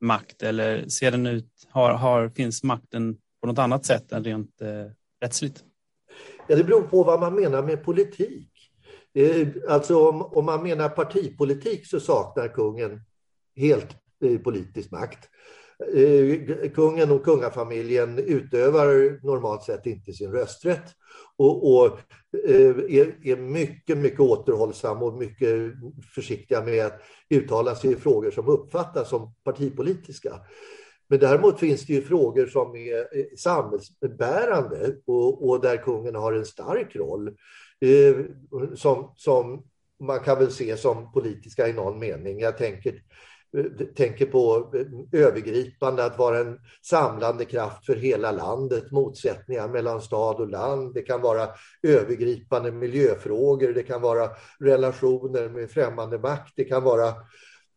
makt 0.00 0.42
eller 0.42 0.88
ser 0.88 1.10
den 1.10 1.26
ut, 1.26 1.68
har, 1.70 1.92
har, 1.92 2.28
finns 2.28 2.62
makten 2.62 3.16
på 3.40 3.46
något 3.46 3.58
annat 3.58 3.84
sätt 3.84 4.12
än 4.12 4.24
rent 4.24 4.60
eh, 4.60 4.68
rättsligt? 5.20 5.64
Ja, 6.48 6.56
det 6.56 6.64
beror 6.64 6.82
på 6.82 7.02
vad 7.02 7.20
man 7.20 7.34
menar 7.34 7.62
med 7.62 7.84
politik. 7.84 8.51
Eh, 9.14 9.48
alltså 9.68 10.08
om, 10.08 10.22
om 10.22 10.44
man 10.44 10.62
menar 10.62 10.88
partipolitik 10.88 11.86
så 11.86 12.00
saknar 12.00 12.48
kungen 12.48 13.00
helt 13.56 13.96
eh, 14.24 14.38
politisk 14.38 14.90
makt. 14.90 15.28
Eh, 15.94 16.70
kungen 16.74 17.10
och 17.10 17.24
kungafamiljen 17.24 18.18
utövar 18.18 19.18
normalt 19.26 19.62
sett 19.62 19.86
inte 19.86 20.12
sin 20.12 20.32
rösträtt 20.32 20.84
och, 21.36 21.74
och 21.74 21.98
är, 22.48 23.26
är, 23.26 23.36
mycket, 23.36 23.98
mycket 23.98 24.20
återhållsam 24.20 25.02
och 25.02 25.14
mycket 25.14 25.72
försiktiga 26.14 26.62
med 26.62 26.86
att 26.86 27.00
uttala 27.30 27.74
sig 27.74 27.92
i 27.92 27.96
frågor 27.96 28.30
som 28.30 28.48
uppfattas 28.48 29.08
som 29.08 29.34
partipolitiska. 29.44 30.40
Men 31.08 31.18
däremot 31.18 31.60
finns 31.60 31.86
det 31.86 31.92
ju 31.92 32.02
frågor 32.02 32.46
som 32.46 32.76
är 32.76 33.36
samhällsbärande 33.36 34.96
och, 35.06 35.48
och 35.48 35.60
där 35.60 35.76
kungen 35.76 36.14
har 36.14 36.32
en 36.32 36.46
stark 36.46 36.96
roll 36.96 37.28
eh, 37.28 37.34
Eh, 37.82 38.16
som, 38.76 39.12
som 39.16 39.62
man 40.00 40.20
kan 40.20 40.38
väl 40.38 40.52
se 40.52 40.76
som 40.76 41.12
politiska 41.12 41.68
i 41.68 41.72
någon 41.72 41.98
mening. 41.98 42.40
Jag 42.40 42.58
tänker, 42.58 43.02
eh, 43.56 43.86
tänker 43.96 44.26
på 44.26 44.72
eh, 44.74 45.20
övergripande, 45.20 46.04
att 46.04 46.18
vara 46.18 46.38
en 46.38 46.58
samlande 46.82 47.44
kraft 47.44 47.86
för 47.86 47.94
hela 47.94 48.32
landet, 48.32 48.90
motsättningar 48.90 49.68
mellan 49.68 50.02
stad 50.02 50.36
och 50.36 50.48
land. 50.48 50.94
Det 50.94 51.02
kan 51.02 51.20
vara 51.20 51.48
övergripande 51.82 52.72
miljöfrågor, 52.72 53.72
det 53.72 53.82
kan 53.82 54.02
vara 54.02 54.30
relationer 54.60 55.48
med 55.48 55.70
främmande 55.70 56.18
makt, 56.18 56.52
det 56.56 56.64
kan 56.64 56.84
vara 56.84 57.14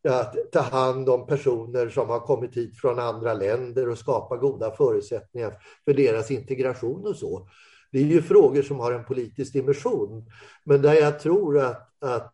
att 0.10 0.36
ta 0.52 0.60
hand 0.60 1.10
om 1.10 1.28
personer 1.28 1.90
som 1.90 2.10
har 2.10 2.20
kommit 2.20 2.58
hit 2.58 2.78
från 2.78 3.00
andra 3.00 3.34
länder 3.34 3.90
och 3.90 3.98
skapa 3.98 4.38
goda 4.38 4.72
förutsättningar 4.72 5.54
för 5.86 5.94
deras 5.94 6.32
integration 6.32 7.08
och 7.08 7.16
så. 7.16 7.48
Det 7.96 8.02
är 8.02 8.06
ju 8.06 8.22
frågor 8.22 8.62
som 8.62 8.80
har 8.80 8.92
en 8.92 9.06
politisk 9.06 9.54
dimension, 9.54 10.26
men 10.64 10.82
där 10.82 10.94
jag 10.94 11.20
tror 11.20 11.60
att, 11.60 12.04
att 12.04 12.34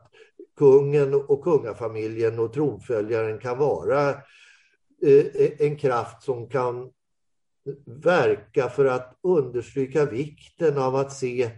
kungen 0.58 1.14
och 1.14 1.44
kungafamiljen 1.44 2.40
och 2.40 2.54
tronföljaren 2.54 3.40
kan 3.40 3.58
vara 3.58 4.10
eh, 4.10 5.26
e, 5.34 5.66
en 5.66 5.78
kraft 5.78 6.24
som 6.24 6.50
kan 6.50 6.92
verka 7.86 8.70
för 8.70 8.86
att 8.86 9.20
understryka 9.24 10.06
vikten 10.06 10.78
av 10.78 10.96
att 10.96 11.14
se 11.14 11.52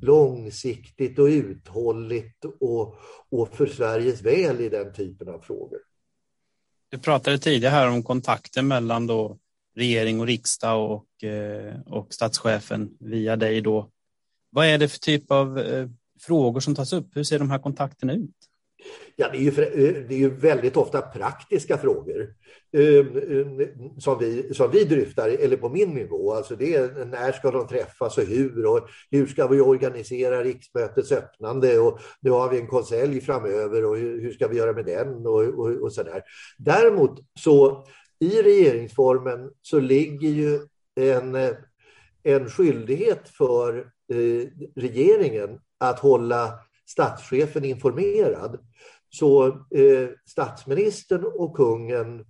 långsiktigt 0.00 1.18
och 1.18 1.26
uthålligt 1.26 2.44
och, 2.60 2.98
och 3.28 3.48
för 3.56 3.66
Sveriges 3.66 4.22
väl 4.22 4.60
i 4.60 4.68
den 4.68 4.92
typen 4.92 5.28
av 5.28 5.38
frågor. 5.38 5.78
Du 6.88 6.98
pratade 6.98 7.38
tidigare 7.38 7.72
här 7.72 7.90
om 7.90 8.02
kontakten 8.02 8.68
mellan 8.68 9.06
då 9.06 9.38
regering 9.78 10.20
och 10.20 10.26
riksdag 10.26 10.90
och, 10.90 11.24
eh, 11.24 11.74
och 11.86 12.14
statschefen 12.14 12.90
via 13.00 13.36
dig 13.36 13.60
då. 13.60 13.90
Vad 14.50 14.66
är 14.66 14.78
det 14.78 14.88
för 14.88 14.98
typ 14.98 15.30
av 15.30 15.58
eh, 15.58 15.88
frågor 16.20 16.60
som 16.60 16.74
tas 16.74 16.92
upp? 16.92 17.16
Hur 17.16 17.24
ser 17.24 17.38
de 17.38 17.50
här 17.50 17.58
kontakterna 17.58 18.12
ut? 18.12 18.34
Ja, 19.16 19.28
det 19.28 19.38
är, 19.38 19.40
ju, 19.40 19.48
eh, 19.48 20.08
det 20.08 20.14
är 20.14 20.18
ju 20.18 20.30
väldigt 20.30 20.76
ofta 20.76 21.02
praktiska 21.02 21.78
frågor 21.78 22.34
som, 23.98 24.18
vi, 24.18 24.54
som 24.54 24.70
vi 24.70 24.84
dryftar, 24.84 25.28
eller 25.28 25.56
på 25.56 25.68
min 25.68 25.90
nivå. 25.90 26.32
Alltså 26.32 26.56
det 26.56 26.74
är, 26.74 27.04
när 27.04 27.32
ska 27.32 27.50
de 27.50 27.66
träffas 27.66 28.18
och 28.18 28.24
hur? 28.24 28.66
Och 28.66 28.88
hur 29.10 29.26
ska 29.26 29.46
vi 29.46 29.60
organisera 29.60 30.44
riksmötets 30.44 31.12
öppnande? 31.12 31.78
Och 31.78 31.98
nu 32.20 32.30
har 32.30 32.50
vi 32.50 32.58
en 32.58 32.66
konselj 32.66 33.20
framöver 33.20 33.84
och 33.84 33.96
hur, 33.96 34.20
hur 34.20 34.32
ska 34.32 34.48
vi 34.48 34.56
göra 34.56 34.72
med 34.72 34.84
den? 34.84 35.26
Och, 35.26 35.42
och, 35.42 35.82
och 35.82 35.92
så 35.92 36.02
där. 36.02 36.22
Däremot 36.58 37.20
så 37.40 37.86
i 38.20 38.42
regeringsformen 38.42 39.50
så 39.62 39.80
ligger 39.80 40.28
ju 40.28 40.60
en, 40.94 41.36
en 42.22 42.50
skyldighet 42.50 43.28
för 43.28 43.78
eh, 44.12 44.48
regeringen 44.76 45.60
att 45.78 45.98
hålla 45.98 46.58
statschefen 46.86 47.64
informerad. 47.64 48.58
Så 49.10 49.46
eh, 49.48 50.08
statsministern 50.26 51.24
och 51.24 51.56
kungen 51.56 52.24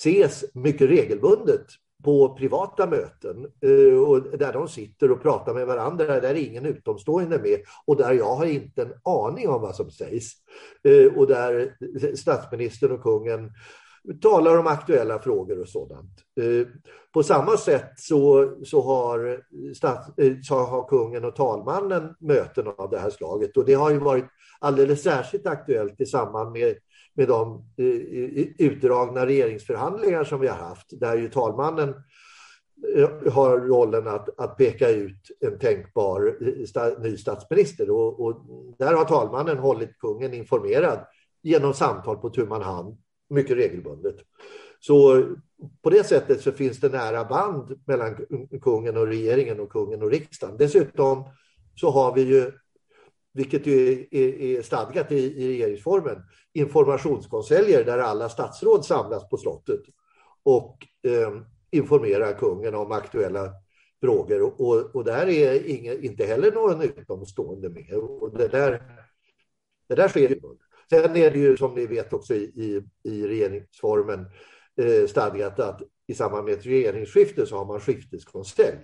ses 0.00 0.44
mycket 0.54 0.90
regelbundet 0.90 1.66
på 2.04 2.34
privata 2.34 2.86
möten 2.86 3.46
eh, 3.60 3.98
och 4.00 4.38
där 4.38 4.52
de 4.52 4.68
sitter 4.68 5.10
och 5.10 5.22
pratar 5.22 5.54
med 5.54 5.66
varandra, 5.66 6.20
där 6.20 6.34
ingen 6.34 6.66
utomstående 6.66 7.38
med 7.38 7.60
och 7.86 7.96
där 7.96 8.12
jag 8.12 8.34
har 8.34 8.46
inte 8.46 8.82
en 8.82 8.92
aning 9.04 9.48
om 9.48 9.62
vad 9.62 9.76
som 9.76 9.90
sägs. 9.90 10.32
Eh, 10.84 11.18
och 11.18 11.26
där 11.26 11.76
statsministern 12.16 12.92
och 12.92 13.02
kungen 13.02 13.52
talar 14.20 14.58
om 14.58 14.66
aktuella 14.66 15.18
frågor 15.18 15.60
och 15.60 15.68
sådant. 15.68 16.10
Eh, 16.40 16.66
på 17.12 17.22
samma 17.22 17.56
sätt 17.56 17.90
så, 17.96 18.54
så, 18.64 18.80
har, 18.82 19.40
stats, 19.74 20.18
eh, 20.18 20.32
så 20.42 20.54
har 20.54 20.88
kungen 20.88 21.24
och 21.24 21.36
talmannen 21.36 22.14
möten 22.20 22.66
av 22.76 22.90
det 22.90 22.98
här 22.98 23.10
slaget. 23.10 23.56
Och 23.56 23.64
det 23.64 23.74
har 23.74 23.90
ju 23.90 23.98
varit 23.98 24.26
alldeles 24.60 25.02
särskilt 25.02 25.46
aktuellt 25.46 26.00
i 26.00 26.06
samband 26.06 26.52
med, 26.52 26.74
med 27.14 27.28
de 27.28 27.64
eh, 27.76 28.66
utdragna 28.66 29.26
regeringsförhandlingar 29.26 30.24
som 30.24 30.40
vi 30.40 30.48
har 30.48 30.56
haft 30.56 31.00
där 31.00 31.16
ju 31.16 31.28
talmannen 31.28 31.94
har 33.30 33.58
rollen 33.58 34.08
att, 34.08 34.40
att 34.40 34.56
peka 34.56 34.90
ut 34.90 35.30
en 35.40 35.58
tänkbar 35.58 36.36
ny 37.02 37.16
statsminister. 37.16 37.90
Och, 37.90 38.20
och 38.20 38.44
där 38.78 38.94
har 38.94 39.04
talmannen 39.04 39.58
hållit 39.58 39.98
kungen 39.98 40.34
informerad 40.34 40.98
genom 41.42 41.74
samtal 41.74 42.16
på 42.16 42.30
tu 42.30 42.46
man 42.46 42.62
hand 42.62 42.98
mycket 43.28 43.56
regelbundet. 43.56 44.16
Så 44.80 45.24
på 45.82 45.90
det 45.90 46.04
sättet 46.04 46.40
så 46.40 46.52
finns 46.52 46.80
det 46.80 46.88
nära 46.88 47.24
band 47.24 47.80
mellan 47.86 48.16
kungen 48.62 48.96
och 48.96 49.06
regeringen 49.06 49.60
och 49.60 49.72
kungen 49.72 50.02
och 50.02 50.10
riksdagen. 50.10 50.56
Dessutom 50.56 51.24
så 51.74 51.90
har 51.90 52.14
vi 52.14 52.22
ju, 52.22 52.52
vilket 53.32 53.66
ju 53.66 54.06
är, 54.10 54.62
stadgat 54.62 55.12
i, 55.12 55.44
i 55.44 55.48
regeringsformen, 55.48 56.22
informationskonseljer 56.52 57.84
där 57.84 57.98
alla 57.98 58.28
statsråd 58.28 58.84
samlas 58.84 59.28
på 59.28 59.36
slottet 59.36 59.80
och 60.42 60.86
eh, 61.02 61.42
informerar 61.70 62.32
kungen 62.32 62.74
om 62.74 62.92
aktuella 62.92 63.52
frågor 64.00 64.42
och, 64.42 64.96
och 64.96 65.04
där 65.04 65.28
är 65.28 65.66
ingen, 65.66 66.04
inte 66.04 66.26
heller 66.26 66.52
någon 66.52 66.82
utomstående 66.82 67.68
med. 67.68 67.94
Och 67.94 68.38
det, 68.38 68.48
där, 68.48 68.82
det 69.88 69.94
där 69.94 70.08
sker 70.08 70.28
ju. 70.28 70.40
Sen 70.90 71.16
är 71.16 71.30
det 71.30 71.38
ju 71.38 71.56
som 71.56 71.74
ni 71.74 71.86
vet 71.86 72.12
också 72.12 72.34
i, 72.34 72.42
i, 72.42 72.82
i 73.02 73.26
regeringsformen 73.26 74.26
eh, 74.76 75.06
stadgat 75.06 75.60
att 75.60 75.82
i 76.06 76.14
samband 76.14 76.44
med 76.44 76.54
ett 76.54 76.66
regeringsskifte 76.66 77.46
så 77.46 77.56
har 77.56 77.64
man 77.64 77.80
skifteskonselj. 77.80 78.78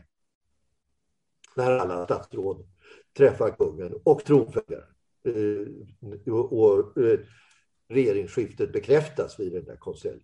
När 1.56 1.70
alla 1.70 2.04
statsråd 2.04 2.66
träffar 3.16 3.50
kungen 3.50 3.94
och 4.04 4.25
tronföljaren. 4.25 4.88
Eh, 5.25 6.32
och, 6.32 6.52
och 6.52 6.99
eh, 6.99 7.18
regeringsskiftet 7.88 8.73
bekräftas 8.73 9.40
vid 9.40 9.52
den 9.52 9.64
där 9.64 9.76
konseljen. 9.76 10.20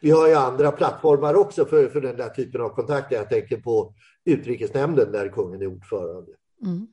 Vi 0.00 0.10
har 0.10 0.28
ju 0.28 0.34
andra 0.34 0.72
plattformar 0.72 1.34
också 1.34 1.64
för, 1.64 1.88
för 1.88 2.00
den 2.00 2.16
där 2.16 2.28
typen 2.28 2.60
av 2.60 2.68
kontakter. 2.68 3.16
Jag 3.16 3.28
tänker 3.28 3.56
på 3.56 3.94
utrikesnämnden 4.24 5.12
där 5.12 5.28
kungen 5.28 5.62
är 5.62 5.66
ordförande. 5.66 6.32
Mm. 6.62 6.86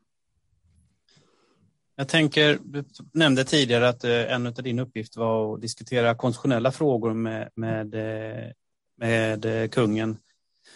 Jag 1.96 2.08
tänker, 2.08 2.60
du 2.64 2.84
nämnde 3.12 3.44
tidigare 3.44 3.90
att 3.90 4.04
eh, 4.04 4.34
en 4.34 4.48
av 4.48 4.54
din 4.54 4.80
uppgift 4.80 5.18
var 5.18 5.54
att 5.54 5.62
diskutera 5.62 6.16
konstitutionella 6.16 6.72
frågor 6.72 7.14
med, 7.14 7.50
med, 7.56 7.94
eh, 7.94 8.52
med 8.98 9.46
eh, 9.46 9.70
kungen. 9.70 10.18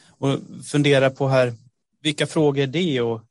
Och 0.09 0.39
fundera 0.65 1.09
på 1.09 1.27
här, 1.27 1.53
vilka 2.01 2.27
frågor 2.27 2.63
är 2.63 2.67
det? 2.67 3.01
Och, 3.01 3.21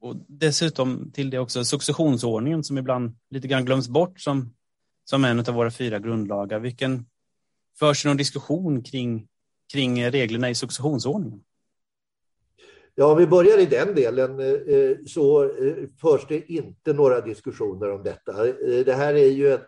och 0.00 0.16
dessutom 0.26 1.10
till 1.14 1.30
det 1.30 1.38
också 1.38 1.64
successionsordningen 1.64 2.64
som 2.64 2.78
ibland 2.78 3.16
lite 3.30 3.48
grann 3.48 3.64
glöms 3.64 3.88
bort 3.88 4.20
som, 4.20 4.54
som 5.04 5.24
en 5.24 5.38
av 5.38 5.54
våra 5.54 5.70
fyra 5.70 5.98
grundlagar. 5.98 6.58
Vilken, 6.58 7.06
förs 7.78 8.02
det 8.02 8.08
någon 8.08 8.16
diskussion 8.16 8.82
kring, 8.82 9.26
kring 9.72 10.10
reglerna 10.10 10.50
i 10.50 10.54
successionsordningen? 10.54 11.40
Ja, 12.98 13.12
om 13.12 13.18
vi 13.18 13.26
börjar 13.26 13.58
i 13.58 13.66
den 13.66 13.94
delen 13.94 14.40
eh, 14.40 14.46
eh, 14.46 14.96
så 15.06 15.44
eh, 15.44 15.74
förs 16.00 16.26
det 16.28 16.52
inte 16.52 16.92
några 16.92 17.20
diskussioner 17.20 17.90
om 17.90 18.02
detta. 18.02 18.32
Det 18.84 18.92
här 18.92 19.14
är 19.14 19.30
ju 19.30 19.52
en, 19.52 19.60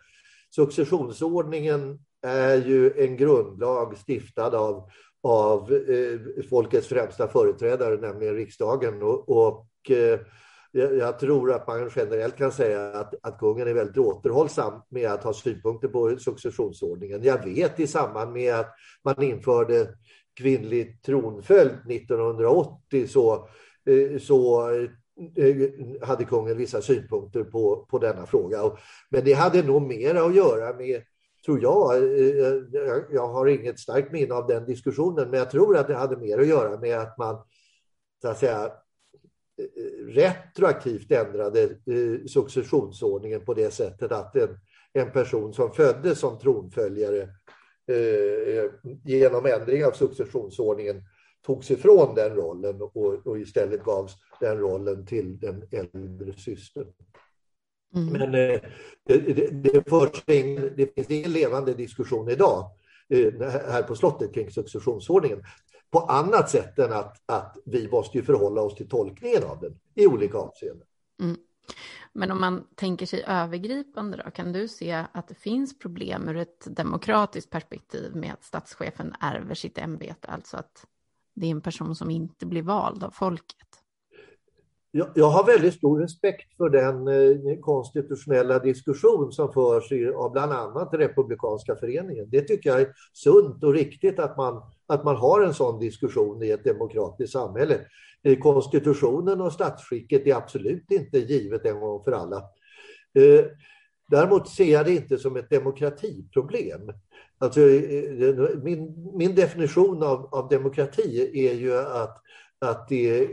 successionsordningen 0.54 1.98
är 2.22 2.56
ju 2.56 3.04
en 3.04 3.16
grundlag 3.16 3.96
stiftad 3.98 4.58
av, 4.58 4.90
av 5.22 5.80
folkets 6.50 6.86
främsta 6.86 7.28
företrädare, 7.28 7.96
nämligen 7.96 8.34
riksdagen. 8.34 9.02
Och, 9.02 9.28
och 9.28 9.66
jag 10.72 11.18
tror 11.18 11.52
att 11.52 11.66
man 11.66 11.90
generellt 11.96 12.36
kan 12.36 12.52
säga 12.52 12.90
att, 12.90 13.14
att 13.22 13.38
kungen 13.38 13.68
är 13.68 13.74
väldigt 13.74 13.98
återhållsam 13.98 14.82
med 14.88 15.10
att 15.10 15.24
ha 15.24 15.32
synpunkter 15.32 15.88
på 15.88 16.16
successionsordningen. 16.18 17.22
Jag 17.22 17.44
vet 17.44 17.80
i 17.80 17.86
samband 17.86 18.32
med 18.32 18.54
att 18.54 18.74
man 19.04 19.22
införde 19.22 19.88
kvinnlig 20.38 21.02
tronföljd 21.02 21.90
1980 21.90 23.06
så, 23.08 23.48
eh, 23.86 24.18
så 24.18 24.70
eh, 25.36 25.70
hade 26.02 26.24
kungen 26.24 26.56
vissa 26.56 26.82
synpunkter 26.82 27.44
på, 27.44 27.86
på 27.90 27.98
denna 27.98 28.26
fråga. 28.26 28.58
Men 29.10 29.24
det 29.24 29.32
hade 29.32 29.62
nog 29.62 29.82
mer 29.82 30.14
att 30.14 30.34
göra 30.34 30.76
med, 30.76 31.02
tror 31.46 31.58
eh, 31.58 32.02
jag, 32.72 33.04
jag 33.10 33.28
har 33.28 33.46
inget 33.46 33.78
starkt 33.78 34.12
minne 34.12 34.34
av 34.34 34.46
den 34.46 34.64
diskussionen, 34.64 35.30
men 35.30 35.38
jag 35.38 35.50
tror 35.50 35.76
att 35.76 35.88
det 35.88 35.94
hade 35.94 36.16
mer 36.16 36.38
att 36.38 36.46
göra 36.46 36.80
med 36.80 36.98
att 36.98 37.18
man 37.18 37.42
så 38.22 38.28
att 38.28 38.38
säga, 38.38 38.72
retroaktivt 40.08 41.12
ändrade 41.12 41.68
successionsordningen 42.28 43.44
på 43.44 43.54
det 43.54 43.70
sättet 43.70 44.12
att 44.12 44.36
en, 44.36 44.58
en 44.92 45.12
person 45.12 45.52
som 45.52 45.72
föddes 45.72 46.18
som 46.18 46.38
tronföljare 46.38 47.28
genom 49.04 49.46
ändring 49.46 49.84
av 49.84 49.92
successionsordningen 49.92 51.02
togs 51.42 51.70
ifrån 51.70 52.14
den 52.14 52.34
rollen 52.34 52.82
och, 52.82 53.26
och 53.26 53.38
istället 53.38 53.82
gavs 53.82 54.12
den 54.40 54.58
rollen 54.58 55.06
till 55.06 55.38
den 55.38 55.68
äldre 55.70 56.32
systern. 56.32 56.92
Mm. 57.94 58.12
Men 58.12 58.22
eh, 58.22 58.60
det, 59.04 59.18
det, 59.18 59.50
det, 59.52 60.76
det 60.76 60.94
finns 60.94 61.10
ingen 61.10 61.32
levande 61.32 61.74
diskussion 61.74 62.30
idag 62.30 62.70
eh, 63.08 63.40
här 63.40 63.82
på 63.82 63.94
slottet 63.94 64.34
kring 64.34 64.50
successionsordningen 64.50 65.42
på 65.90 65.98
annat 65.98 66.50
sätt 66.50 66.78
än 66.78 66.92
att, 66.92 67.22
att 67.26 67.56
vi 67.64 67.88
måste 67.88 68.22
förhålla 68.22 68.62
oss 68.62 68.74
till 68.74 68.88
tolkningen 68.88 69.44
av 69.44 69.60
den 69.60 69.78
i 69.94 70.06
olika 70.06 70.38
avseenden. 70.38 70.86
Mm. 71.22 71.36
Men 72.18 72.30
om 72.30 72.40
man 72.40 72.64
tänker 72.74 73.06
sig 73.06 73.24
övergripande 73.26 74.22
då, 74.24 74.30
kan 74.30 74.52
du 74.52 74.68
se 74.68 75.04
att 75.12 75.28
det 75.28 75.34
finns 75.34 75.78
problem 75.78 76.28
ur 76.28 76.36
ett 76.36 76.66
demokratiskt 76.76 77.50
perspektiv 77.50 78.16
med 78.16 78.32
att 78.32 78.44
statschefen 78.44 79.14
ärver 79.20 79.54
sitt 79.54 79.78
ämbete, 79.78 80.28
alltså 80.28 80.56
att 80.56 80.86
det 81.34 81.46
är 81.46 81.50
en 81.50 81.60
person 81.60 81.94
som 81.94 82.10
inte 82.10 82.46
blir 82.46 82.62
vald 82.62 83.04
av 83.04 83.10
folket? 83.10 83.67
Jag, 84.90 85.28
har 85.28 85.46
väldigt 85.46 85.74
stor 85.74 86.00
respekt 86.00 86.56
för 86.56 86.70
den 86.70 87.08
eh, 87.08 87.58
konstitutionella 87.60 88.58
diskussion 88.58 89.32
som 89.32 89.52
förs 89.52 89.92
av 90.16 90.32
bland 90.32 90.52
annat 90.52 90.94
Republikanska 90.94 91.76
föreningen. 91.76 92.26
Det 92.30 92.40
tycker 92.40 92.70
jag 92.70 92.80
är 92.80 92.94
sunt 93.12 93.64
och 93.64 93.74
riktigt 93.74 94.18
att 94.18 94.36
man, 94.36 94.62
att 94.86 95.04
man 95.04 95.16
har 95.16 95.40
en 95.42 95.54
sån 95.54 95.80
diskussion 95.80 96.42
i 96.42 96.50
ett 96.50 96.64
demokratiskt 96.64 97.32
samhälle. 97.32 97.80
Eh, 98.22 98.38
konstitutionen 98.38 99.40
och 99.40 99.52
statsskicket 99.52 100.26
är 100.26 100.34
absolut 100.34 100.90
inte 100.90 101.18
givet 101.18 101.66
en 101.66 101.80
gång 101.80 102.04
för 102.04 102.12
alla. 102.12 102.36
Eh, 103.14 103.44
däremot 104.10 104.48
ser 104.48 104.72
jag 104.72 104.86
det 104.86 104.94
inte 104.94 105.18
som 105.18 105.36
ett 105.36 105.50
demokratiproblem. 105.50 106.92
Alltså, 107.38 107.60
min, 108.62 109.10
min 109.14 109.34
definition 109.34 110.02
av, 110.02 110.34
av 110.34 110.48
demokrati 110.48 111.30
är 111.48 111.54
ju 111.54 111.78
att, 111.78 112.18
att 112.58 112.88
det, 112.88 113.28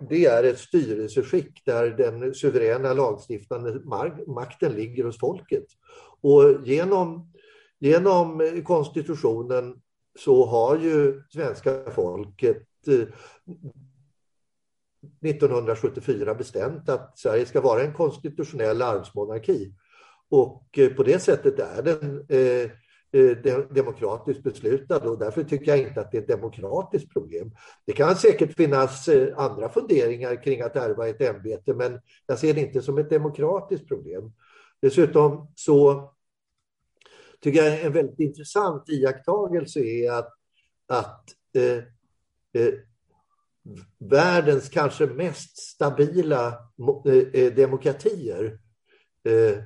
det 0.00 0.24
är 0.24 0.44
ett 0.44 0.58
styrelseskick 0.58 1.64
där 1.64 1.90
den 1.90 2.34
suveräna 2.34 2.92
lagstiftande 2.92 3.80
makten 4.26 4.72
ligger 4.72 5.04
hos 5.04 5.18
folket. 5.18 5.64
Och 6.20 6.42
genom, 6.64 7.32
genom 7.78 8.42
konstitutionen 8.64 9.80
så 10.18 10.46
har 10.46 10.78
ju 10.78 11.22
svenska 11.30 11.90
folket 11.90 12.66
eh, 12.86 13.08
1974 15.28 16.34
bestämt 16.34 16.88
att 16.88 17.18
Sverige 17.18 17.46
ska 17.46 17.60
vara 17.60 17.82
en 17.82 17.92
konstitutionell 17.92 18.82
arvsmonarki. 18.82 19.74
Och 20.30 20.78
eh, 20.78 20.88
på 20.88 21.02
det 21.02 21.18
sättet 21.18 21.58
är 21.58 21.82
den 21.82 22.26
eh 22.28 22.70
Eh, 23.12 23.36
demokratiskt 23.70 24.42
beslutad 24.42 25.08
och 25.08 25.18
därför 25.18 25.44
tycker 25.44 25.70
jag 25.70 25.78
inte 25.78 26.00
att 26.00 26.12
det 26.12 26.18
är 26.18 26.22
ett 26.22 26.28
demokratiskt 26.28 27.12
problem. 27.12 27.50
Det 27.86 27.92
kan 27.92 28.16
säkert 28.16 28.56
finnas 28.56 29.08
eh, 29.08 29.38
andra 29.38 29.68
funderingar 29.68 30.42
kring 30.42 30.60
att 30.60 30.76
ärva 30.76 31.08
ett 31.08 31.20
ämbete 31.20 31.74
men 31.74 32.00
jag 32.26 32.38
ser 32.38 32.54
det 32.54 32.60
inte 32.60 32.82
som 32.82 32.98
ett 32.98 33.10
demokratiskt 33.10 33.88
problem. 33.88 34.32
Dessutom 34.82 35.52
så 35.54 36.10
tycker 37.40 37.62
jag 37.62 37.80
en 37.80 37.92
väldigt 37.92 38.20
intressant 38.20 38.88
iakttagelse 38.88 39.80
är 39.80 40.12
att, 40.12 40.32
att 40.86 41.24
eh, 41.54 41.76
eh, 42.62 42.74
världens 43.98 44.68
kanske 44.68 45.06
mest 45.06 45.58
stabila 45.58 46.46
eh, 47.06 47.42
eh, 47.42 47.54
demokratier, 47.54 48.58
eh, 49.24 49.58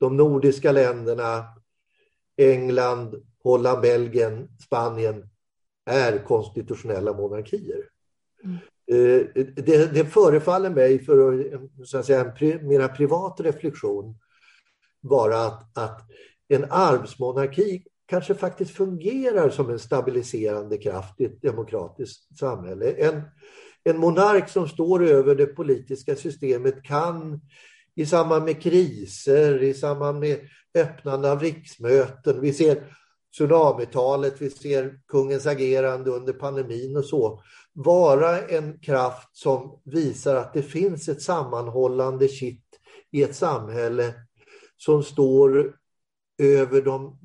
de 0.00 0.16
nordiska 0.16 0.72
länderna, 0.72 1.44
England, 2.36 3.14
Holland, 3.42 3.80
Belgien, 3.80 4.48
Spanien, 4.66 5.28
är 5.90 6.24
konstitutionella 6.24 7.12
monarkier. 7.12 7.88
Mm. 8.44 8.56
Det, 9.56 9.94
det 9.94 10.04
förefaller 10.04 10.70
mig, 10.70 11.04
för 11.04 11.46
så 11.84 11.98
att 11.98 12.06
säga, 12.06 12.24
en 12.24 12.34
pri, 12.34 12.62
mera 12.62 12.88
privat 12.88 13.40
reflektion, 13.40 14.18
vara 15.00 15.38
att, 15.38 15.78
att 15.78 16.00
en 16.48 16.64
arvsmonarki 16.70 17.84
kanske 18.06 18.34
faktiskt 18.34 18.70
fungerar 18.70 19.50
som 19.50 19.70
en 19.70 19.78
stabiliserande 19.78 20.78
kraft 20.78 21.20
i 21.20 21.24
ett 21.24 21.42
demokratiskt 21.42 22.38
samhälle. 22.38 22.90
En, 22.92 23.22
en 23.84 23.98
monark 23.98 24.48
som 24.48 24.68
står 24.68 25.04
över 25.04 25.34
det 25.34 25.46
politiska 25.46 26.16
systemet 26.16 26.82
kan 26.82 27.40
i 27.96 28.06
samband 28.06 28.44
med 28.44 28.62
kriser, 28.62 29.62
i 29.62 29.74
samband 29.74 30.18
med 30.18 30.38
öppnande 30.74 31.32
av 31.32 31.40
riksmöten, 31.40 32.40
vi 32.40 32.52
ser 32.52 32.82
tsunamitalet, 33.34 34.40
vi 34.40 34.50
ser 34.50 35.00
kungens 35.08 35.46
agerande 35.46 36.10
under 36.10 36.32
pandemin 36.32 36.96
och 36.96 37.04
så, 37.04 37.42
vara 37.72 38.40
en 38.40 38.78
kraft 38.78 39.36
som 39.36 39.80
visar 39.84 40.34
att 40.34 40.54
det 40.54 40.62
finns 40.62 41.08
ett 41.08 41.22
sammanhållande 41.22 42.28
kitt 42.28 42.64
i 43.10 43.22
ett 43.22 43.36
samhälle 43.36 44.14
som 44.76 45.02
står 45.02 45.76
över 46.38 46.82
de 46.82 47.18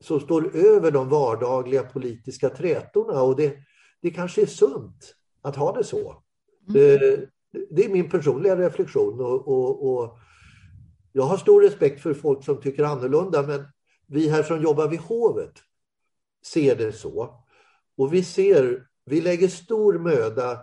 som 0.00 0.20
står 0.20 0.56
över 0.56 0.90
de 0.90 1.08
vardagliga 1.08 1.82
politiska 1.82 2.50
trätorna 2.50 3.22
och 3.22 3.36
det, 3.36 3.56
det 4.02 4.10
kanske 4.10 4.42
är 4.42 4.46
sunt 4.46 5.14
att 5.42 5.56
ha 5.56 5.72
det 5.72 5.84
så. 5.84 6.22
Mm. 6.68 7.26
Det, 7.70 7.84
är 7.84 7.88
min 7.88 8.10
personliga 8.10 8.56
reflektion 8.56 9.20
och, 9.20 9.48
och, 9.48 9.94
och, 9.94 10.18
jag 11.12 11.22
har 11.22 11.36
stor 11.36 11.62
respekt 11.62 12.02
för 12.02 12.14
folk 12.14 12.44
som 12.44 12.60
tycker 12.60 12.84
annorlunda 12.84 13.42
men 13.42 13.66
vi 14.06 14.28
här 14.28 14.42
som 14.42 14.62
jobbar 14.62 14.88
vid 14.88 15.00
hovet 15.00 15.52
ser 16.46 16.76
det 16.76 16.92
så. 16.92 17.44
Och 17.96 18.14
vi 18.14 18.24
ser 18.24 18.86
vi 19.04 19.20
lägger 19.20 19.48
stor 19.48 19.98
möda 19.98 20.60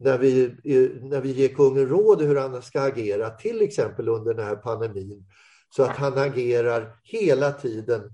när 0.00 0.18
vi, 0.18 0.54
när 1.02 1.20
vi 1.20 1.32
ger 1.32 1.48
kungen 1.48 1.88
råd 1.88 2.22
hur 2.22 2.36
han 2.36 2.62
ska 2.62 2.80
agera, 2.80 3.30
till 3.30 3.62
exempel 3.62 4.08
under 4.08 4.34
den 4.34 4.46
här 4.46 4.56
pandemin, 4.56 5.26
så 5.76 5.82
att 5.82 5.96
han 5.96 6.18
agerar 6.18 6.96
hela 7.02 7.52
tiden, 7.52 8.12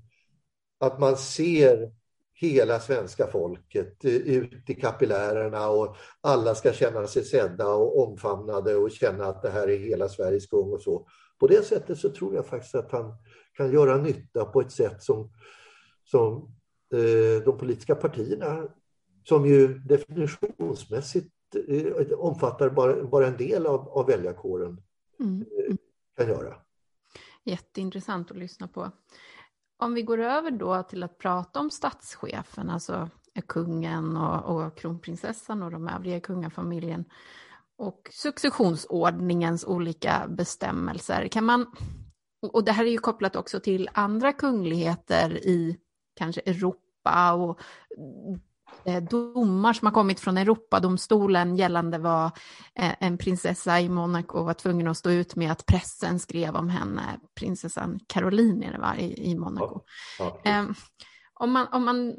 att 0.81 1.01
man 1.01 1.17
ser 1.17 1.93
hela 2.41 2.81
svenska 2.81 3.27
folket 3.27 4.05
ut 4.05 4.71
i 4.71 4.75
kapillärerna 4.75 5.69
och 5.69 5.97
alla 6.21 6.55
ska 6.55 6.73
känna 6.73 7.07
sig 7.07 7.25
sedda 7.25 7.69
och 7.69 8.09
omfamnade 8.09 8.77
och 8.77 8.91
känna 8.91 9.25
att 9.25 9.43
det 9.43 9.51
här 9.51 9.69
är 9.69 9.79
hela 9.79 10.09
Sveriges 10.09 10.47
kung 10.47 10.73
och 10.73 10.83
så. 10.83 11.07
På 11.39 11.47
det 11.47 11.67
sättet 11.67 11.99
så 11.99 12.11
tror 12.11 12.35
jag 12.35 12.47
faktiskt 12.47 12.75
att 12.75 12.93
han 12.93 13.15
kan 13.53 13.73
göra 13.73 13.97
nytta 13.97 14.45
på 14.45 14.61
ett 14.61 14.73
sätt 14.73 15.03
som, 15.03 15.33
som 16.05 16.57
eh, 16.95 17.45
de 17.45 17.59
politiska 17.59 17.95
partierna, 17.95 18.69
som 19.25 19.47
ju 19.47 19.79
definitionsmässigt 19.79 21.35
eh, 21.69 22.19
omfattar 22.19 22.71
bara, 22.71 23.05
bara 23.05 23.27
en 23.27 23.37
del 23.37 23.67
av, 23.67 23.89
av 23.89 24.07
väljarkåren, 24.07 24.83
mm. 25.21 25.41
eh, 25.41 25.75
kan 26.17 26.29
göra. 26.29 26.57
Jätteintressant 27.45 28.31
att 28.31 28.37
lyssna 28.37 28.69
på. 28.69 28.91
Om 29.81 29.95
vi 29.95 30.03
går 30.03 30.19
över 30.19 30.51
då 30.51 30.83
till 30.83 31.03
att 31.03 31.19
prata 31.19 31.61
om 31.61 31.71
statschefen, 31.71 32.71
alltså 32.71 33.09
kungen 33.47 34.17
och, 34.17 34.57
och 34.57 34.79
kronprinsessan 34.79 35.63
och 35.63 35.71
de 35.71 35.89
övriga 35.89 36.17
i 36.17 36.21
kungafamiljen 36.21 37.05
och 37.79 38.09
successionsordningens 38.13 39.65
olika 39.65 40.27
bestämmelser. 40.29 41.29
Kan 41.29 41.45
man, 41.45 41.67
och 42.53 42.65
det 42.65 42.73
här 42.73 42.85
är 42.85 42.91
ju 42.91 42.99
kopplat 42.99 43.37
också 43.37 43.61
till 43.61 43.91
andra 43.93 44.33
kungligheter 44.33 45.47
i 45.47 45.77
kanske 46.17 46.41
Europa 46.41 47.33
och 47.33 47.61
domar 49.11 49.73
som 49.73 49.87
har 49.87 49.93
kommit 49.93 50.21
från 50.21 50.39
Europadomstolen 50.39 51.57
gällande 51.57 51.99
vad 51.99 52.25
eh, 52.75 52.95
en 53.01 53.19
prinsessa 53.19 53.81
i 53.81 53.89
Monaco 53.89 54.43
var 54.43 54.55
tvungen 54.55 54.89
att 54.89 54.97
stå 54.97 55.11
ut 55.11 55.37
med 55.37 55.53
att 55.53 55.67
pressen 55.67 56.19
skrev 56.19 56.57
om 56.57 56.69
henne, 56.69 57.03
prinsessan 57.35 58.01
Caroline 58.07 58.63
är 58.63 58.73
det 58.73 58.79
va, 58.79 58.97
i, 58.97 59.31
i 59.31 59.39
Monaco. 59.39 59.81
Ja, 60.19 60.41
ja. 60.45 60.51
Ehm, 60.51 60.75
om, 61.35 61.53
man, 61.53 61.69
om 61.73 61.85
man 61.85 62.15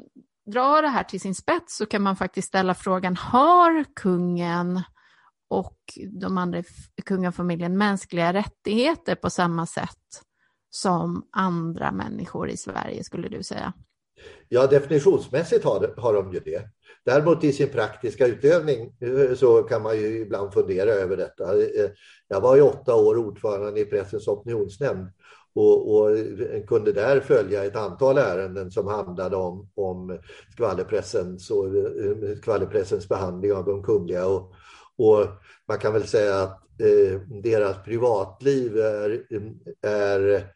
drar 0.46 0.82
det 0.82 0.88
här 0.88 1.04
till 1.04 1.20
sin 1.20 1.34
spets 1.34 1.76
så 1.76 1.86
kan 1.86 2.02
man 2.02 2.16
faktiskt 2.16 2.48
ställa 2.48 2.74
frågan, 2.74 3.16
har 3.16 3.84
kungen 3.94 4.82
och 5.48 5.78
de 6.20 6.38
andra 6.38 6.62
kungafamiljen 7.04 7.78
mänskliga 7.78 8.32
rättigheter 8.32 9.14
på 9.14 9.30
samma 9.30 9.66
sätt 9.66 10.22
som 10.70 11.28
andra 11.32 11.92
människor 11.92 12.50
i 12.50 12.56
Sverige, 12.56 13.04
skulle 13.04 13.28
du 13.28 13.42
säga? 13.42 13.72
Ja, 14.48 14.66
definitionsmässigt 14.66 15.64
har, 15.64 15.94
har 15.96 16.14
de 16.14 16.32
ju 16.32 16.40
det. 16.40 16.62
Däremot 17.04 17.44
i 17.44 17.52
sin 17.52 17.68
praktiska 17.68 18.26
utövning 18.26 18.92
eh, 19.00 19.34
så 19.34 19.62
kan 19.62 19.82
man 19.82 19.96
ju 19.96 20.20
ibland 20.20 20.52
fundera 20.52 20.90
över 20.90 21.16
detta. 21.16 21.52
Eh, 21.62 21.90
jag 22.28 22.40
var 22.40 22.56
i 22.56 22.60
åtta 22.60 22.94
år 22.94 23.16
ordförande 23.18 23.80
i 23.80 23.84
Pressens 23.84 24.28
opinionsnämnd 24.28 25.08
och, 25.54 25.94
och 25.94 26.16
kunde 26.66 26.92
där 26.92 27.20
följa 27.20 27.64
ett 27.64 27.76
antal 27.76 28.18
ärenden 28.18 28.70
som 28.70 28.86
handlade 28.86 29.36
om, 29.36 29.70
om 29.74 30.18
skvallerpressens, 30.52 31.50
och, 31.50 31.66
eh, 31.66 32.36
skvallerpressens 32.36 33.08
behandling 33.08 33.52
av 33.52 33.64
de 33.64 33.82
kungliga. 33.82 34.26
Och, 34.26 34.52
och 34.98 35.26
man 35.68 35.78
kan 35.78 35.92
väl 35.92 36.06
säga 36.06 36.42
att 36.42 36.60
eh, 36.80 37.20
deras 37.42 37.84
privatliv 37.84 38.76
är, 38.76 39.22
är 39.82 40.52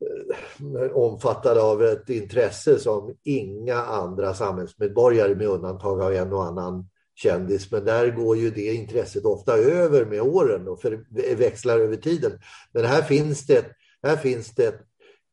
Eh, 0.00 0.90
omfattade 0.92 1.62
av 1.62 1.82
ett 1.82 2.10
intresse 2.10 2.78
som 2.78 3.14
inga 3.24 3.76
andra 3.76 4.34
samhällsmedborgare 4.34 5.34
med 5.34 5.48
undantag 5.48 6.00
av 6.00 6.12
en 6.12 6.32
och 6.32 6.44
annan 6.44 6.88
kändis. 7.14 7.70
Men 7.70 7.84
där 7.84 8.10
går 8.10 8.36
ju 8.36 8.50
det 8.50 8.74
intresset 8.74 9.24
ofta 9.24 9.56
över 9.56 10.04
med 10.04 10.20
åren 10.20 10.68
och 10.68 10.80
för, 10.80 11.04
växlar 11.36 11.78
över 11.78 11.96
tiden. 11.96 12.32
Men 12.72 12.84
här 12.84 13.02
finns 13.02 13.46
det, 13.46 13.64
här 14.02 14.16
finns 14.16 14.54
det 14.54 14.66
ett, 14.66 14.80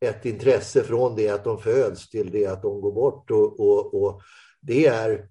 ett 0.06 0.26
intresse 0.26 0.84
från 0.84 1.15
det 1.15 1.30
att 1.30 1.43
de 1.43 1.58
föds 1.58 2.10
till 2.10 2.32
det 2.32 2.45
att 2.45 2.62
de 2.62 2.82
går 2.82 2.91
bort. 2.91 3.32
Och, 3.32 3.60
och, 3.60 4.04
och 4.04 4.21
det, 4.62 4.88
är, 4.88 5.28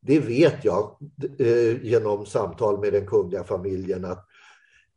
det 0.00 0.20
vet 0.20 0.64
jag 0.64 0.96
eh, 1.38 1.84
genom 1.84 2.26
samtal 2.26 2.80
med 2.80 2.92
den 2.92 3.06
kungliga 3.06 3.44
familjen 3.44 4.04
att 4.04 4.25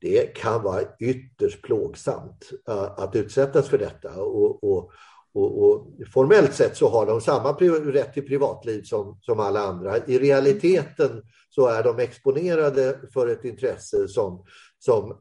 det 0.01 0.35
kan 0.35 0.63
vara 0.63 0.81
ytterst 0.99 1.61
plågsamt 1.61 2.49
eh, 2.67 2.83
att 2.83 3.15
utsättas 3.15 3.69
för 3.69 3.77
detta. 3.77 4.21
Och, 4.21 4.63
och, 4.63 4.91
och, 5.33 5.63
och, 5.63 5.87
formellt 6.13 6.53
sett 6.53 6.77
så 6.77 6.89
har 6.89 7.05
de 7.05 7.21
samma 7.21 7.51
rätt 7.51 8.13
till 8.13 8.27
privatliv 8.27 8.83
som, 8.83 9.19
som 9.21 9.39
alla 9.39 9.59
andra. 9.59 9.97
I 9.97 10.19
realiteten 10.19 11.23
så 11.49 11.67
är 11.67 11.83
de 11.83 11.99
exponerade 11.99 12.99
för 13.13 13.27
ett 13.27 13.45
intresse 13.45 14.07
som, 14.07 14.45
som 14.79 15.17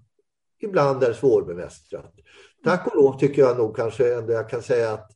ibland 0.60 1.02
är 1.02 1.12
svårbemästrat. 1.12 2.14
Tack 2.64 2.86
och 2.86 2.96
lov 2.96 3.18
tycker 3.18 3.42
jag 3.42 3.58
nog 3.58 3.76
kanske 3.76 4.14
ändå 4.14 4.32
jag 4.32 4.50
kan 4.50 4.62
säga 4.62 4.92
att, 4.92 5.10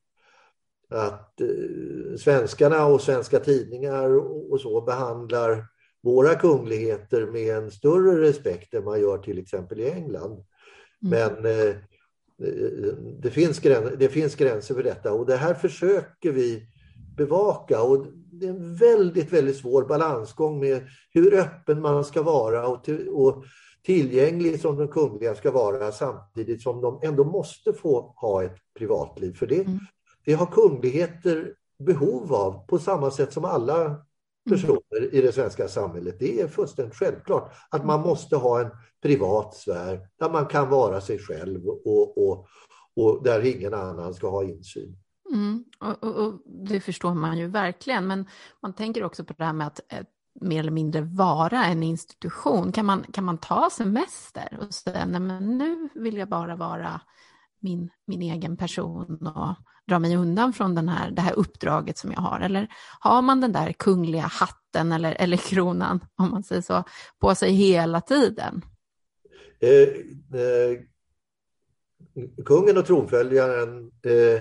att 0.90 1.40
eh, 1.40 2.16
svenskarna 2.18 2.86
och 2.86 3.00
svenska 3.00 3.38
tidningar 3.38 4.16
och, 4.16 4.52
och 4.52 4.60
så 4.60 4.80
behandlar 4.80 5.66
våra 6.02 6.34
kungligheter 6.34 7.26
med 7.26 7.56
en 7.56 7.70
större 7.70 8.20
respekt 8.20 8.74
än 8.74 8.84
man 8.84 9.00
gör 9.00 9.18
till 9.18 9.38
exempel 9.38 9.80
i 9.80 9.90
England. 9.90 10.32
Mm. 10.32 10.44
Men 11.00 11.46
eh, 11.46 11.74
det, 13.22 13.30
finns 13.30 13.60
gränser, 13.60 13.96
det 13.96 14.08
finns 14.08 14.34
gränser 14.34 14.74
för 14.74 14.82
detta 14.82 15.12
och 15.12 15.26
det 15.26 15.36
här 15.36 15.54
försöker 15.54 16.32
vi 16.32 16.66
bevaka. 17.16 17.82
Och 17.82 18.06
det 18.32 18.46
är 18.46 18.50
en 18.50 18.74
väldigt, 18.74 19.32
väldigt 19.32 19.56
svår 19.56 19.84
balansgång 19.84 20.60
med 20.60 20.82
hur 21.10 21.34
öppen 21.34 21.80
man 21.80 22.04
ska 22.04 22.22
vara 22.22 22.66
och, 22.66 22.84
till, 22.84 23.08
och 23.08 23.44
tillgänglig 23.82 24.60
som 24.60 24.76
de 24.76 24.88
kungliga 24.88 25.34
ska 25.34 25.50
vara 25.50 25.92
samtidigt 25.92 26.62
som 26.62 26.80
de 26.80 27.00
ändå 27.02 27.24
måste 27.24 27.72
få 27.72 28.14
ha 28.16 28.44
ett 28.44 28.56
privatliv. 28.78 29.34
För 29.34 29.46
det, 29.46 29.60
mm. 29.60 29.78
det 30.24 30.32
har 30.32 30.46
kungligheter 30.46 31.54
behov 31.78 32.34
av 32.34 32.66
på 32.66 32.78
samma 32.78 33.10
sätt 33.10 33.32
som 33.32 33.44
alla. 33.44 34.04
Personer 34.50 35.14
i 35.14 35.20
det 35.20 35.32
svenska 35.32 35.68
samhället. 35.68 36.16
Det 36.18 36.40
är 36.40 36.48
fullständigt 36.48 36.94
självklart 36.94 37.52
att 37.70 37.84
man 37.84 38.00
måste 38.00 38.36
ha 38.36 38.60
en 38.60 38.70
privat 39.02 39.54
sfär 39.54 40.08
där 40.18 40.30
man 40.30 40.46
kan 40.46 40.70
vara 40.70 41.00
sig 41.00 41.18
själv 41.18 41.66
och, 41.66 42.18
och, 42.18 42.46
och 42.96 43.22
där 43.24 43.56
ingen 43.56 43.74
annan 43.74 44.14
ska 44.14 44.30
ha 44.30 44.44
insyn. 44.44 44.96
Mm, 45.32 45.64
och, 45.80 46.04
och, 46.04 46.26
och, 46.26 46.40
Det 46.46 46.80
förstår 46.80 47.14
man 47.14 47.38
ju 47.38 47.46
verkligen, 47.46 48.06
men 48.06 48.26
man 48.62 48.72
tänker 48.72 49.04
också 49.04 49.24
på 49.24 49.34
det 49.38 49.44
här 49.44 49.52
med 49.52 49.66
att 49.66 49.80
eh, 49.88 50.04
mer 50.40 50.60
eller 50.60 50.70
mindre 50.70 51.00
vara 51.00 51.64
en 51.64 51.82
institution. 51.82 52.72
Kan 52.72 52.86
man, 52.86 53.02
kan 53.12 53.24
man 53.24 53.38
ta 53.38 53.70
semester 53.70 54.58
och 54.60 54.74
säga, 54.74 55.06
nej 55.06 55.20
men 55.20 55.58
nu 55.58 55.88
vill 55.94 56.16
jag 56.16 56.28
bara 56.28 56.56
vara 56.56 57.00
min, 57.60 57.90
min 58.06 58.22
egen 58.22 58.56
person 58.56 59.26
och 59.26 59.54
dra 59.88 59.98
mig 59.98 60.16
undan 60.16 60.52
från 60.52 60.74
den 60.74 60.88
här, 60.88 61.10
det 61.10 61.22
här 61.22 61.32
uppdraget 61.38 61.98
som 61.98 62.12
jag 62.12 62.20
har? 62.20 62.40
Eller 62.40 62.68
har 63.00 63.22
man 63.22 63.40
den 63.40 63.52
där 63.52 63.72
kungliga 63.72 64.22
hatten 64.22 64.92
eller, 64.92 65.16
eller 65.18 65.36
kronan, 65.36 66.00
om 66.16 66.30
man 66.30 66.42
säger 66.42 66.62
så, 66.62 66.84
på 67.20 67.34
sig 67.34 67.52
hela 67.52 68.00
tiden? 68.00 68.62
Eh, 69.60 69.88
eh, 70.40 70.78
kungen 72.44 72.78
och 72.78 72.86
tronföljaren 72.86 73.90
eh, 74.02 74.40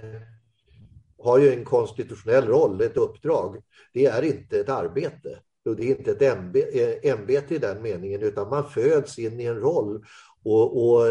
har 1.24 1.40
ju 1.40 1.54
en 1.54 1.66
konstitutionell 1.66 2.48
roll, 2.48 2.82
ett 2.82 2.98
uppdrag. 2.98 3.62
Det 3.94 4.06
är 4.06 4.22
inte 4.22 4.60
ett 4.60 4.70
arbete. 4.70 5.40
Och 5.66 5.76
det 5.76 5.84
är 5.84 5.98
inte 5.98 6.12
ett 6.12 6.22
eh, 6.22 7.12
ämbete 7.12 7.56
i 7.56 7.58
den 7.58 7.82
meningen, 7.82 8.22
utan 8.22 8.50
man 8.50 8.70
föds 8.70 9.20
in 9.20 9.40
i 9.40 9.46
en 9.46 9.60
roll. 9.60 10.06
Och, 10.44 10.90
och 10.90 11.06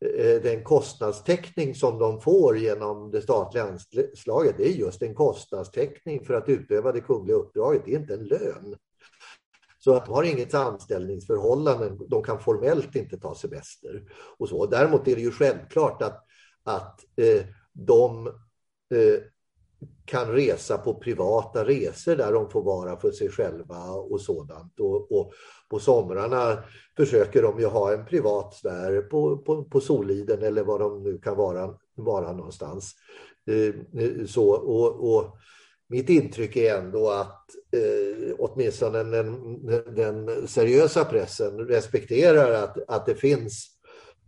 Eh, 0.00 0.42
den 0.42 0.64
kostnadstäckning 0.64 1.74
som 1.74 1.98
de 1.98 2.20
får 2.20 2.58
genom 2.58 3.10
det 3.10 3.22
statliga 3.22 3.64
anslaget, 3.64 4.54
det 4.58 4.68
är 4.68 4.72
just 4.72 5.02
en 5.02 5.14
kostnadstäckning 5.14 6.24
för 6.24 6.34
att 6.34 6.48
utöva 6.48 6.92
det 6.92 7.00
kungliga 7.00 7.36
uppdraget, 7.36 7.82
det 7.84 7.94
är 7.94 7.98
inte 7.98 8.14
en 8.14 8.24
lön. 8.24 8.76
Så 9.78 9.94
att 9.94 10.06
de 10.06 10.14
har 10.14 10.22
inget 10.22 10.54
anställningsförhållande, 10.54 11.96
de 12.08 12.22
kan 12.22 12.40
formellt 12.40 12.96
inte 12.96 13.18
ta 13.18 13.34
semester. 13.34 14.02
Och 14.38 14.48
så. 14.48 14.66
Däremot 14.66 15.08
är 15.08 15.16
det 15.16 15.22
ju 15.22 15.30
självklart 15.30 16.02
att, 16.02 16.24
att 16.64 17.00
eh, 17.16 17.44
de 17.72 18.26
eh, 18.94 19.20
kan 20.04 20.32
resa 20.32 20.78
på 20.78 20.94
privata 20.94 21.64
resor 21.64 22.16
där 22.16 22.32
de 22.32 22.50
får 22.50 22.62
vara 22.62 22.96
för 22.96 23.10
sig 23.10 23.28
själva 23.28 23.90
och 23.90 24.20
sådant. 24.20 24.80
Och, 24.80 25.12
och 25.12 25.32
på 25.68 25.78
somrarna 25.78 26.58
försöker 26.96 27.42
de 27.42 27.60
ju 27.60 27.66
ha 27.66 27.92
en 27.92 28.06
privat 28.06 28.54
sfär 28.54 29.02
på, 29.02 29.38
på, 29.38 29.64
på 29.64 29.80
Soliden 29.80 30.42
eller 30.42 30.64
var 30.64 30.78
de 30.78 31.02
nu 31.02 31.18
kan 31.18 31.36
vara, 31.36 31.74
vara 31.94 32.32
någonstans. 32.32 32.94
Eh, 33.50 33.74
så, 34.26 34.50
och, 34.50 35.14
och 35.14 35.36
mitt 35.88 36.08
intryck 36.08 36.56
är 36.56 36.78
ändå 36.78 37.10
att 37.10 37.50
eh, 37.72 38.34
åtminstone 38.38 39.02
den, 39.02 39.66
den 39.94 40.48
seriösa 40.48 41.04
pressen 41.04 41.58
respekterar 41.58 42.50
att, 42.50 42.76
att 42.88 43.06
det 43.06 43.14
finns 43.14 43.70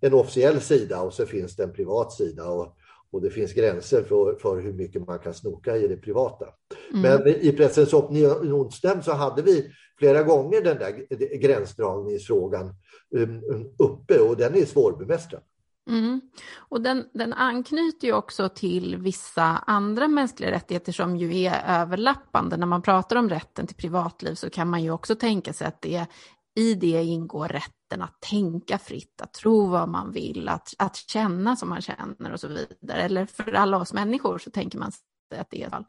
en 0.01 0.15
officiell 0.15 0.61
sida 0.61 1.01
och 1.01 1.15
så 1.15 1.27
finns 1.27 1.57
det 1.57 1.65
en 1.65 1.73
privat 1.73 2.13
sida. 2.13 2.49
Och, 2.49 2.77
och 3.11 3.23
det 3.23 3.31
finns 3.31 3.53
gränser 3.53 4.03
för, 4.03 4.35
för 4.35 4.61
hur 4.61 4.73
mycket 4.73 5.07
man 5.07 5.19
kan 5.19 5.35
snoka 5.35 5.77
i 5.77 5.89
det 5.89 5.97
privata. 5.97 6.47
Mm. 6.93 7.03
Men 7.03 7.29
i 7.29 7.53
Pressens 7.53 7.95
opinionsnämnd 7.95 9.05
så 9.05 9.13
hade 9.13 9.43
vi 9.43 9.71
flera 9.99 10.23
gånger 10.23 10.63
den 10.63 10.79
där 10.79 11.39
gränsdragningsfrågan 11.39 12.75
um, 13.11 13.43
uppe 13.79 14.21
och 14.21 14.37
den 14.37 14.55
är 14.55 14.65
svårbemästrad. 14.65 15.43
Mm. 15.91 16.21
Och 16.57 16.81
den, 16.81 17.05
den 17.15 17.33
anknyter 17.33 18.07
ju 18.07 18.13
också 18.13 18.49
till 18.49 18.97
vissa 18.97 19.43
andra 19.67 20.09
mänskliga 20.09 20.51
rättigheter 20.51 20.93
som 20.93 21.17
ju 21.17 21.43
är 21.45 21.81
överlappande. 21.81 22.57
När 22.57 22.67
man 22.67 22.83
pratar 22.83 23.17
om 23.17 23.29
rätten 23.29 23.67
till 23.67 23.77
privatliv 23.77 24.35
så 24.35 24.51
kan 24.51 24.69
man 24.69 24.83
ju 24.83 24.91
också 24.91 25.15
tänka 25.15 25.53
sig 25.53 25.67
att 25.67 25.83
det, 25.83 26.07
i 26.55 26.75
det 26.75 27.05
ingår 27.05 27.49
rätten 27.87 28.03
att 28.03 28.21
tänka 28.21 28.79
fritt, 28.79 29.21
att 29.21 29.33
tro 29.33 29.67
vad 29.67 29.89
man 29.89 30.13
vill, 30.13 30.49
att, 30.49 30.75
att 30.79 30.97
känna 30.97 31.57
som 31.57 31.69
man 31.69 31.83
känner 31.83 32.33
och 32.33 32.41
så 32.41 32.49
vidare. 32.49 33.03
Eller 33.03 33.27
för 33.27 33.53
alla 33.53 33.77
oss 33.77 33.93
människor 33.93 34.39
så 34.39 34.51
tänker 34.51 34.79
man 34.79 34.93
sig 34.93 35.39
att 35.39 35.51
det 35.51 35.63
är 35.63 35.71
fall. 35.71 35.85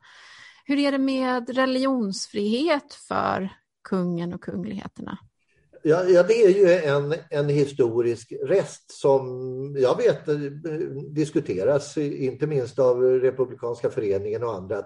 Hur 0.65 0.79
är 0.79 0.91
det 0.91 0.97
med 0.97 1.49
religionsfrihet 1.49 2.93
för 2.93 3.49
kungen 3.89 4.33
och 4.33 4.43
kungligheterna? 4.43 5.17
Ja, 5.83 6.03
ja, 6.03 6.23
det 6.23 6.33
är 6.33 6.49
ju 6.49 6.73
en, 6.73 7.15
en 7.29 7.49
historisk 7.49 8.33
rest 8.43 8.91
som 8.91 9.25
jag 9.79 9.97
vet 9.97 10.27
eh, 10.27 10.35
diskuteras, 11.09 11.97
inte 11.97 12.47
minst 12.47 12.79
av 12.79 13.01
Republikanska 13.01 13.89
föreningen 13.89 14.43
och 14.43 14.55
andra, 14.55 14.77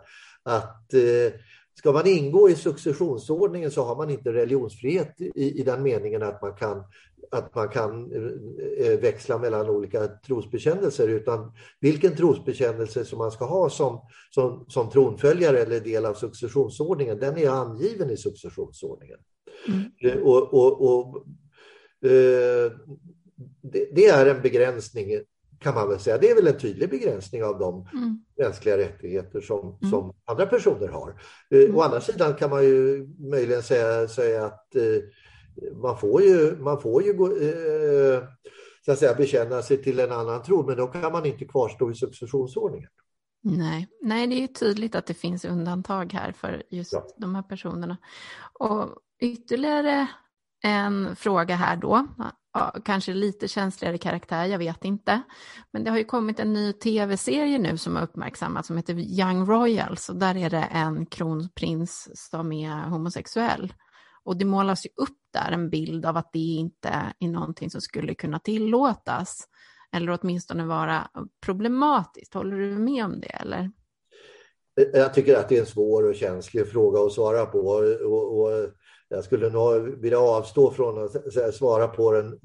att 0.44 0.94
eh, 0.94 1.34
ska 1.82 1.92
man 1.92 2.08
ingå 2.08 2.50
i 2.50 2.56
successionsordningen 2.56 3.72
så 3.72 3.84
har 3.84 3.96
man 3.96 4.10
inte 4.10 4.34
religionsfrihet 4.34 5.22
i, 5.22 5.60
i 5.60 5.64
den 5.64 5.84
meningen 5.84 6.24
att 6.24 6.42
man 6.42 6.56
kan 6.56 6.84
att 7.32 7.56
man 7.56 7.70
kan 7.70 8.12
eh, 8.78 9.00
växla 9.00 9.38
mellan 9.38 9.70
olika 9.70 10.08
trosbekännelser 10.08 11.08
utan 11.08 11.52
vilken 11.80 12.16
trosbekännelse 12.16 13.06
som 13.06 13.18
man 13.18 13.32
ska 13.32 13.46
ha 13.46 13.70
som, 13.70 14.02
som, 14.30 14.66
som 14.68 14.90
tronföljare 14.90 15.60
eller 15.60 15.80
del 15.80 16.06
av 16.06 16.14
successionsordningen, 16.14 17.20
den 17.20 17.38
är 17.38 17.50
angiven 17.50 18.10
i 18.10 18.18
successionsordningen. 18.18 19.18
Mm. 19.68 19.92
Eh, 20.02 20.24
och, 20.24 20.54
och, 20.54 20.82
och 20.82 21.26
eh, 22.10 22.72
det, 23.62 23.88
det, 23.96 24.06
är 24.06 24.26
en 24.26 24.42
begränsning 24.42 25.08
kan 25.62 25.76
man 25.76 25.90
väl 25.90 26.00
säga. 26.00 26.18
Det 26.18 26.30
är 26.30 26.36
väl 26.36 26.48
en 26.48 26.60
tydlig 26.60 26.90
begränsning 26.90 27.44
av 27.44 27.60
de 27.60 27.88
mm. 27.94 28.24
mänskliga 28.38 28.78
rättigheter 28.78 29.42
som, 29.42 29.60
mm. 29.60 29.92
som 29.92 30.14
andra 30.26 30.46
personer 30.46 30.88
har. 30.88 31.22
Eh, 31.50 31.60
mm. 31.60 31.76
Å 31.76 31.82
andra 31.82 32.02
sidan 32.02 32.34
kan 32.34 32.50
man 32.50 32.64
ju 32.64 33.08
möjligen 33.32 33.64
säga, 33.64 34.08
säga 34.08 34.46
att 34.46 34.76
eh, 34.76 34.84
man 35.82 35.98
får 35.98 36.22
ju, 36.22 36.58
man 36.60 36.82
får 36.82 37.04
ju 37.04 37.14
gå, 37.14 37.26
eh, 37.26 38.24
så 38.86 38.92
att 38.92 39.00
säga, 39.00 39.16
bekänna 39.16 39.62
sig 39.62 39.84
till 39.84 40.00
en 40.00 40.12
annan 40.12 40.44
tro, 40.44 40.68
men 40.68 40.78
då 40.78 40.88
kan 40.88 41.12
man 41.12 41.26
inte 41.26 41.46
kvarstå 41.46 41.92
i 41.92 41.96
successionsordningen. 41.96 42.90
Nej, 43.44 43.88
Nej 44.02 44.28
det 44.28 44.36
är 44.36 44.42
ju 44.42 44.48
tydligt 44.48 44.96
att 44.96 45.06
det 45.06 45.14
finns 45.14 45.46
undantag 45.46 46.14
här 46.14 46.32
för 46.32 46.64
just 46.70 46.94
ja. 46.94 47.08
de 47.18 47.36
här 47.36 47.44
personerna. 47.44 47.98
Och 48.54 48.90
ytterligare 49.20 50.08
en 50.64 51.16
fråga 51.16 51.56
här 51.56 51.76
då, 51.76 52.08
ja, 52.54 52.76
kanske 52.86 53.14
lite 53.14 53.48
känsligare 53.48 53.98
karaktär, 53.98 54.46
jag 54.46 54.60
vet 54.60 54.86
inte. 54.86 55.22
Men 55.74 55.84
det 55.84 55.92
har 55.92 55.98
ju 55.98 56.04
kommit 56.04 56.40
en 56.40 56.54
ny 56.54 56.74
tv-serie 56.74 57.60
nu 57.60 57.78
som 57.78 57.96
har 57.96 58.04
uppmärksammats 58.04 58.68
som 58.68 58.78
heter 58.78 58.94
Young 58.94 59.46
Royals 59.46 60.10
och 60.10 60.16
där 60.16 60.38
är 60.38 60.50
det 60.50 60.68
en 60.72 61.06
kronprins 61.06 62.10
som 62.30 62.52
är 62.52 62.90
homosexuell. 62.90 63.74
Och 64.24 64.38
det 64.38 64.46
målas 64.46 64.86
ju 64.86 64.90
upp 64.96 65.18
där 65.34 65.52
en 65.52 65.70
bild 65.70 66.06
av 66.06 66.18
att 66.18 66.34
det 66.34 66.40
inte 66.40 66.90
är 67.20 67.28
någonting 67.28 67.70
som 67.70 67.82
skulle 67.82 68.14
kunna 68.14 68.40
tillåtas 68.40 69.48
eller 69.96 70.20
åtminstone 70.22 70.66
vara 70.66 71.10
problematiskt. 71.46 72.34
Håller 72.34 72.58
du 72.58 72.78
med 72.78 73.06
om 73.06 73.20
det 73.20 73.28
eller? 73.28 73.72
Jag 74.94 75.14
tycker 75.14 75.38
att 75.38 75.50
det 75.50 75.56
är 75.58 75.60
en 75.60 75.66
svår 75.66 76.10
och 76.10 76.16
känslig 76.16 76.68
fråga 76.68 77.00
att 77.00 77.12
svara 77.12 77.46
på. 77.46 77.60
Och, 77.60 78.42
och 78.42 78.70
jag 79.12 79.24
skulle 79.24 79.50
nog 79.50 80.02
vilja 80.02 80.20
avstå 80.20 80.72
från 80.72 81.04
att 81.04 81.56
svara 81.56 81.88
på 81.88 82.12
den 82.12 82.40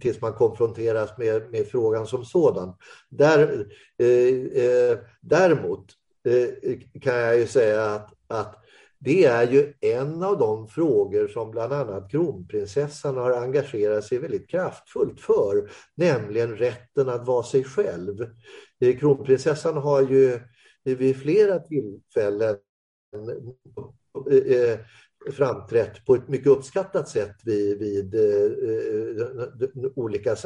tills 0.00 0.20
man 0.20 0.32
konfronteras 0.32 1.18
med, 1.18 1.50
med 1.50 1.66
frågan 1.66 2.06
som 2.06 2.24
sådan. 2.24 2.74
Där, 3.08 3.66
eh, 3.98 4.64
eh, 4.64 4.98
däremot 5.20 5.84
eh, 6.28 6.78
kan 7.00 7.16
jag 7.16 7.38
ju 7.38 7.46
säga 7.46 7.84
att, 7.84 8.14
att 8.28 8.64
det 8.98 9.24
är 9.24 9.50
ju 9.50 9.72
en 9.80 10.22
av 10.22 10.38
de 10.38 10.68
frågor 10.68 11.28
som 11.28 11.50
bland 11.50 11.72
annat 11.72 12.10
kronprinsessan 12.10 13.16
har 13.16 13.32
engagerat 13.32 14.04
sig 14.04 14.18
väldigt 14.18 14.48
kraftfullt 14.50 15.20
för, 15.20 15.70
nämligen 15.94 16.56
rätten 16.56 17.08
att 17.08 17.26
vara 17.26 17.42
sig 17.42 17.64
själv. 17.64 18.26
Eh, 18.80 18.98
kronprinsessan 18.98 19.76
har 19.76 20.02
ju 20.02 20.40
vid 20.84 21.16
flera 21.16 21.58
tillfällen 21.58 22.56
eh, 24.30 24.78
framträtt 25.30 26.04
på 26.06 26.14
ett 26.14 26.28
mycket 26.28 26.46
uppskattat 26.46 27.08
sätt 27.08 27.36
vid, 27.44 27.78
vid 27.78 28.14
eh, 28.14 28.50
olika, 29.94 30.36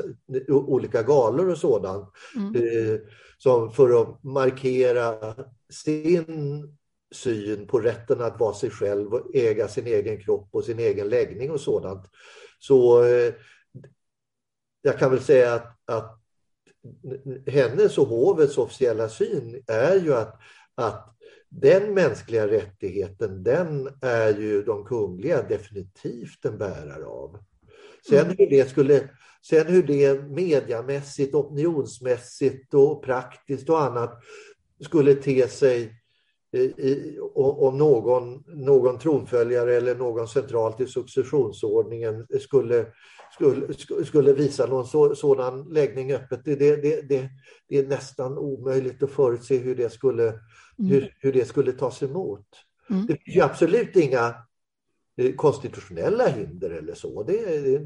olika 0.48 1.02
galor 1.02 1.50
och 1.50 1.58
sådant. 1.58 2.08
Mm. 2.36 2.54
Eh, 2.54 3.00
som 3.38 3.70
för 3.70 4.02
att 4.02 4.24
markera 4.24 5.34
sin 5.70 6.24
syn 7.14 7.66
på 7.66 7.80
rätten 7.80 8.20
att 8.20 8.40
vara 8.40 8.54
sig 8.54 8.70
själv 8.70 9.14
och 9.14 9.36
äga 9.36 9.68
sin 9.68 9.86
egen 9.86 10.20
kropp 10.20 10.48
och 10.52 10.64
sin 10.64 10.78
egen 10.78 11.08
läggning 11.08 11.50
och 11.50 11.60
sådant. 11.60 12.10
Så 12.58 13.04
eh, 13.04 13.34
jag 14.82 14.98
kan 14.98 15.10
väl 15.10 15.20
säga 15.20 15.54
att, 15.54 15.76
att 15.84 16.22
hennes 17.46 17.98
och 17.98 18.06
hovets 18.06 18.58
officiella 18.58 19.08
syn 19.08 19.62
är 19.66 19.96
ju 19.96 20.14
att, 20.14 20.40
att 20.74 21.15
den 21.48 21.94
mänskliga 21.94 22.48
rättigheten, 22.48 23.42
den 23.42 23.88
är 24.02 24.38
ju 24.38 24.62
de 24.62 24.84
kungliga 24.84 25.42
definitivt 25.42 26.44
en 26.44 26.58
bärare 26.58 27.06
av. 27.06 27.38
Sen 28.08 28.24
mm. 28.24 28.36
hur 28.38 28.50
det 28.50 28.70
skulle, 28.70 29.10
sen 29.48 29.66
hur 29.66 29.82
det 29.82 30.22
mediamässigt, 30.22 31.34
opinionsmässigt 31.34 32.74
och 32.74 33.04
praktiskt 33.04 33.68
och 33.68 33.82
annat 33.82 34.22
skulle 34.80 35.14
te 35.14 35.48
sig 35.48 35.92
i, 36.52 37.18
om 37.34 37.78
någon, 37.78 38.44
någon 38.46 38.98
tronföljare 38.98 39.76
eller 39.76 39.94
någon 39.94 40.28
centralt 40.28 40.80
i 40.80 40.86
successionsordningen 40.86 42.26
skulle, 42.40 42.86
skulle, 43.32 43.74
skulle 44.04 44.32
visa 44.32 44.66
någon 44.66 44.86
så, 44.86 45.14
sådan 45.14 45.62
läggning 45.68 46.12
öppet. 46.12 46.40
Det, 46.44 46.54
det, 46.54 46.76
det, 46.76 47.30
det, 47.68 47.78
är 47.78 47.86
nästan 47.86 48.38
omöjligt 48.38 49.02
att 49.02 49.10
förutse 49.10 49.56
hur 49.58 49.76
det 49.76 49.90
skulle, 49.90 50.28
mm. 50.28 50.40
hur, 50.76 51.16
hur 51.20 51.32
det 51.32 51.44
skulle 51.44 51.72
tas 51.72 52.02
emot. 52.02 52.46
Mm. 52.90 53.06
Det 53.06 53.16
finns 53.24 53.36
ju 53.36 53.40
absolut 53.40 53.96
inga 53.96 54.34
eh, 55.16 55.34
konstitutionella 55.34 56.28
hinder 56.28 56.70
eller 56.70 56.94
så. 56.94 57.22
Det, 57.22 57.80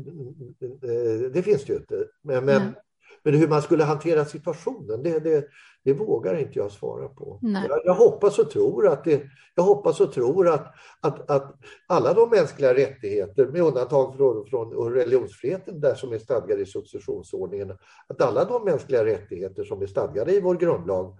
det, 0.80 1.28
det 1.28 1.42
finns 1.42 1.64
det 1.64 1.72
ju 1.72 1.78
inte. 1.78 2.06
Men, 2.22 2.44
men. 2.44 2.74
Men, 3.22 3.34
hur 3.34 3.48
man 3.48 3.62
skulle 3.62 3.84
hantera 3.84 4.24
situationen, 4.24 5.02
det, 5.02 5.20
det, 5.20 5.46
det 5.84 5.92
vågar 5.92 6.38
inte 6.38 6.58
jag 6.58 6.72
svara 6.72 7.08
på. 7.08 7.38
Jag, 7.42 7.80
jag, 7.84 7.94
hoppas 7.94 8.38
och 8.38 8.50
tror 8.50 8.88
att, 8.88 9.04
det, 9.04 9.22
jag 9.54 9.62
hoppas 9.62 10.00
och 10.00 10.12
tror 10.12 10.48
att, 10.48 10.74
att, 11.00 11.30
att 11.30 11.54
alla 11.86 12.14
de 12.14 12.30
mänskliga 12.30 12.74
rättigheter, 12.74 13.46
med 13.46 13.62
undantag 13.62 14.16
från, 14.16 14.46
från 14.46 14.92
religionsfriheten 14.92 15.80
där 15.80 15.94
som 15.94 16.12
är 16.12 16.18
stadgade 16.18 16.62
i 16.62 16.66
successionsordningen, 16.66 17.70
att 18.06 18.20
alla 18.20 18.44
de 18.44 18.64
mänskliga 18.64 19.04
rättigheter 19.04 19.64
som 19.64 19.82
är 19.82 19.86
stadgade 19.86 20.32
i 20.32 20.40
vår 20.40 20.54
grundlag 20.54 21.18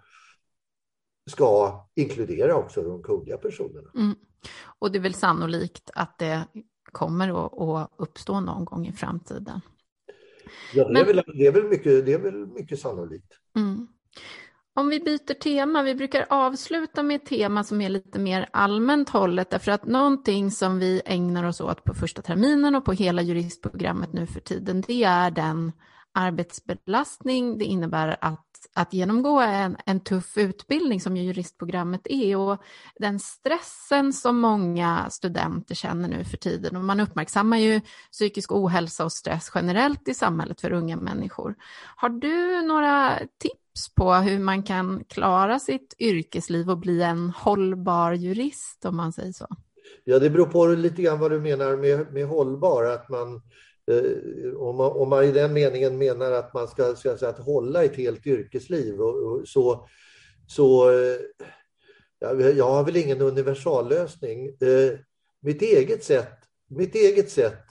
ska 1.31 1.81
inkludera 1.95 2.55
också 2.55 2.83
de 2.83 3.03
kungliga 3.03 3.37
personerna. 3.37 3.91
Mm. 3.95 4.15
Och 4.79 4.93
det 4.93 4.99
är 4.99 5.03
väl 5.03 5.15
sannolikt 5.15 5.91
att 5.95 6.19
det 6.19 6.47
kommer 6.93 7.45
att 7.45 7.91
uppstå 7.97 8.41
någon 8.41 8.65
gång 8.65 8.87
i 8.87 8.93
framtiden. 8.93 9.61
Ja, 10.75 10.85
det, 10.85 10.93
Men... 10.93 11.03
är, 11.03 11.07
väl, 11.07 11.23
det, 11.35 11.47
är, 11.47 11.53
väl, 11.53 11.65
mycket, 11.65 12.07
det 12.07 12.13
är 12.13 12.19
väl 12.19 12.47
mycket 12.47 12.79
sannolikt. 12.79 13.33
Mm. 13.57 13.89
Om 14.75 14.89
vi 14.89 15.01
byter 15.01 15.35
tema, 15.35 15.83
vi 15.83 15.95
brukar 15.95 16.27
avsluta 16.29 17.03
med 17.03 17.17
ett 17.17 17.27
tema 17.27 17.65
som 17.65 17.81
är 17.81 17.89
lite 17.89 18.19
mer 18.19 18.49
allmänt 18.53 19.09
hållet, 19.09 19.51
därför 19.51 19.73
att 19.73 19.87
någonting 19.87 20.51
som 20.51 20.79
vi 20.79 21.03
ägnar 21.05 21.45
oss 21.45 21.61
åt 21.61 21.85
på 21.85 21.95
första 21.95 22.23
terminen 22.23 22.75
och 22.75 22.85
på 22.85 22.93
hela 22.93 23.23
juristprogrammet 23.23 24.13
nu 24.13 24.27
för 24.27 24.41
tiden, 24.41 24.81
det 24.87 25.05
är 25.05 25.31
den 25.31 25.73
arbetsbelastning 26.21 27.59
det 27.59 27.65
innebär 27.65 28.17
att, 28.21 28.47
att 28.75 28.93
genomgå 28.93 29.41
en, 29.41 29.77
en 29.87 30.01
tuff 30.01 30.39
utbildning 30.39 31.01
som 31.01 31.17
juristprogrammet 31.17 32.01
är 32.05 32.37
och 32.37 32.63
den 32.99 33.19
stressen 33.19 34.13
som 34.13 34.39
många 34.41 35.11
studenter 35.11 35.75
känner 35.75 36.09
nu 36.09 36.25
för 36.25 36.37
tiden. 36.37 36.77
Och 36.77 36.85
man 36.85 37.01
uppmärksammar 37.01 37.57
ju 37.57 37.81
psykisk 38.13 38.53
ohälsa 38.53 39.05
och 39.05 39.13
stress 39.13 39.51
generellt 39.55 40.09
i 40.09 40.15
samhället 40.15 40.61
för 40.61 40.73
unga 40.73 40.97
människor. 40.97 41.55
Har 41.97 42.09
du 42.09 42.63
några 42.63 43.19
tips 43.39 43.95
på 43.95 44.15
hur 44.15 44.39
man 44.39 44.63
kan 44.63 45.05
klara 45.09 45.59
sitt 45.59 45.95
yrkesliv 45.99 46.71
och 46.71 46.79
bli 46.79 47.03
en 47.03 47.31
hållbar 47.31 48.13
jurist 48.13 48.85
om 48.85 48.97
man 48.97 49.13
säger 49.13 49.33
så? 49.33 49.47
Ja, 50.05 50.19
det 50.19 50.31
beror 50.31 50.47
på 50.47 50.67
lite 50.67 51.03
grann 51.03 51.19
vad 51.19 51.31
du 51.31 51.41
menar 51.41 51.77
med, 51.77 52.13
med 52.13 52.27
hållbar. 52.27 52.85
Att 52.85 53.09
man, 53.09 53.43
Eh, 53.91 54.55
om, 54.57 54.77
man, 54.77 54.93
om 54.93 55.09
man 55.09 55.25
i 55.25 55.33
den 55.33 55.53
meningen 55.53 55.99
menar 55.99 56.33
att 56.33 56.55
man 56.55 56.69
ska, 56.69 56.95
ska 56.95 57.17
säga, 57.17 57.31
att 57.31 57.39
hålla 57.39 57.85
ett 57.85 57.97
helt 57.97 58.27
yrkesliv 58.27 59.01
och, 59.01 59.17
och 59.17 59.49
så, 59.49 59.89
så 60.47 60.91
eh, 60.91 61.17
jag, 62.19 62.57
jag 62.57 62.71
har 62.71 62.85
väl 62.85 62.97
ingen 62.97 63.21
universallösning. 63.21 64.47
Eh, 64.47 64.99
mitt 65.41 65.63
eget 65.63 66.05
sätt, 66.05 66.39
mitt 66.69 66.95
eget 66.95 67.31
sätt 67.31 67.63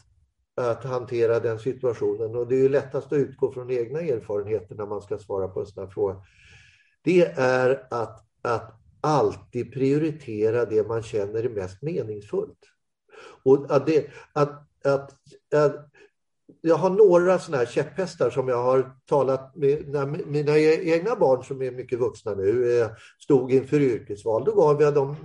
att 0.56 0.84
hantera 0.84 1.40
den 1.40 1.60
situationen 1.60 2.36
och 2.36 2.48
det 2.48 2.56
är 2.56 2.62
ju 2.62 2.70
lättast 2.70 3.08
att 3.08 3.14
utgå 3.14 3.52
från 3.52 3.72
egna 3.72 4.00
erfarenheter 4.00 4.76
när 4.76 4.86
man 4.86 5.02
ska 5.02 5.18
svara 5.18 5.48
på 5.48 5.60
en 5.60 5.66
sån 5.66 5.84
här 5.84 5.92
fråga. 5.92 6.22
Det 7.02 7.26
är 7.38 7.88
att, 7.90 8.26
att 8.42 8.80
alltid 9.02 9.74
prioritera 9.74 10.66
det 10.66 10.88
man 10.88 11.04
känner 11.04 11.44
är 11.44 11.50
mest 11.50 11.82
meningsfullt. 11.82 12.60
Och 13.44 13.72
att, 13.72 13.86
det, 13.86 14.08
att, 14.34 14.68
att, 14.86 15.12
att 15.56 15.90
jag 16.62 16.76
har 16.76 16.90
några 16.90 17.40
sådana 17.40 17.58
här 17.64 17.72
käpphästar 17.72 18.30
som 18.30 18.48
jag 18.48 18.64
har 18.64 18.92
talat 19.06 19.56
med 19.56 19.90
när 19.90 20.06
mina 20.06 20.58
e-, 20.58 20.90
egna 20.90 21.16
barn 21.16 21.44
som 21.44 21.62
är 21.62 21.72
mycket 21.72 22.00
vuxna 22.00 22.34
nu 22.36 22.82
eh, 22.82 22.90
stod 23.20 23.52
inför 23.52 23.82
yrkesval. 23.82 24.44
Då 24.46 24.56
gav 24.56 24.82
jag 24.82 24.94
dem 24.94 25.16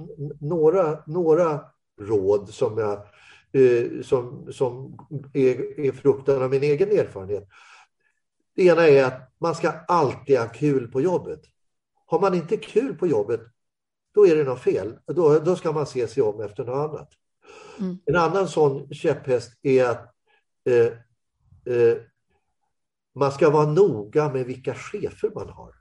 några, 0.41 0.99
några 1.07 1.61
råd 2.01 2.49
som, 2.49 2.79
jag, 2.79 2.93
eh, 3.63 4.03
som, 4.03 4.53
som 4.53 4.97
är, 5.33 5.81
är 5.81 5.93
frukten 5.93 6.43
av 6.43 6.51
min 6.51 6.63
egen 6.63 6.89
erfarenhet. 6.89 7.49
Det 8.57 8.63
ena 8.63 8.89
är 8.89 9.05
att 9.05 9.33
man 9.39 9.55
ska 9.55 9.73
alltid 9.89 10.39
ha 10.39 10.49
kul 10.49 10.89
på 10.89 11.01
jobbet. 11.01 11.41
Har 12.07 12.21
man 12.21 12.35
inte 12.35 12.57
kul 12.57 12.95
på 12.95 13.07
jobbet, 13.07 13.41
då 14.15 14.27
är 14.27 14.37
det 14.37 14.45
något 14.45 14.63
fel. 14.63 14.99
Då, 15.07 15.39
då 15.39 15.57
ska 15.57 15.73
man 15.73 15.87
se 15.87 16.09
sig 16.09 16.23
om 16.23 16.41
efter 16.41 16.65
något 16.65 16.91
annat. 16.91 17.09
Mm. 17.81 17.99
En 18.05 18.17
annan 18.17 18.49
sån 18.49 18.95
käpphäst 18.95 19.59
är 19.63 19.85
att 19.85 20.15
eh, 20.65 20.93
eh, 21.67 21.97
man 23.15 23.33
ska 23.33 23.51
vara 23.51 23.67
noga 23.67 24.33
med 24.33 24.47
vilka 24.47 24.75
chefer 24.75 25.31
man 25.35 25.49
har. 25.49 25.75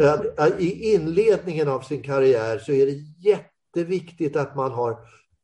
Eh, 0.00 0.46
eh, 0.46 0.60
I 0.60 0.94
inledningen 0.94 1.68
av 1.68 1.80
sin 1.80 2.02
karriär 2.02 2.58
så 2.58 2.72
är 2.72 2.86
det 2.86 3.28
jätteviktigt 3.30 4.36
att 4.36 4.56
man 4.56 4.72
har 4.72 4.98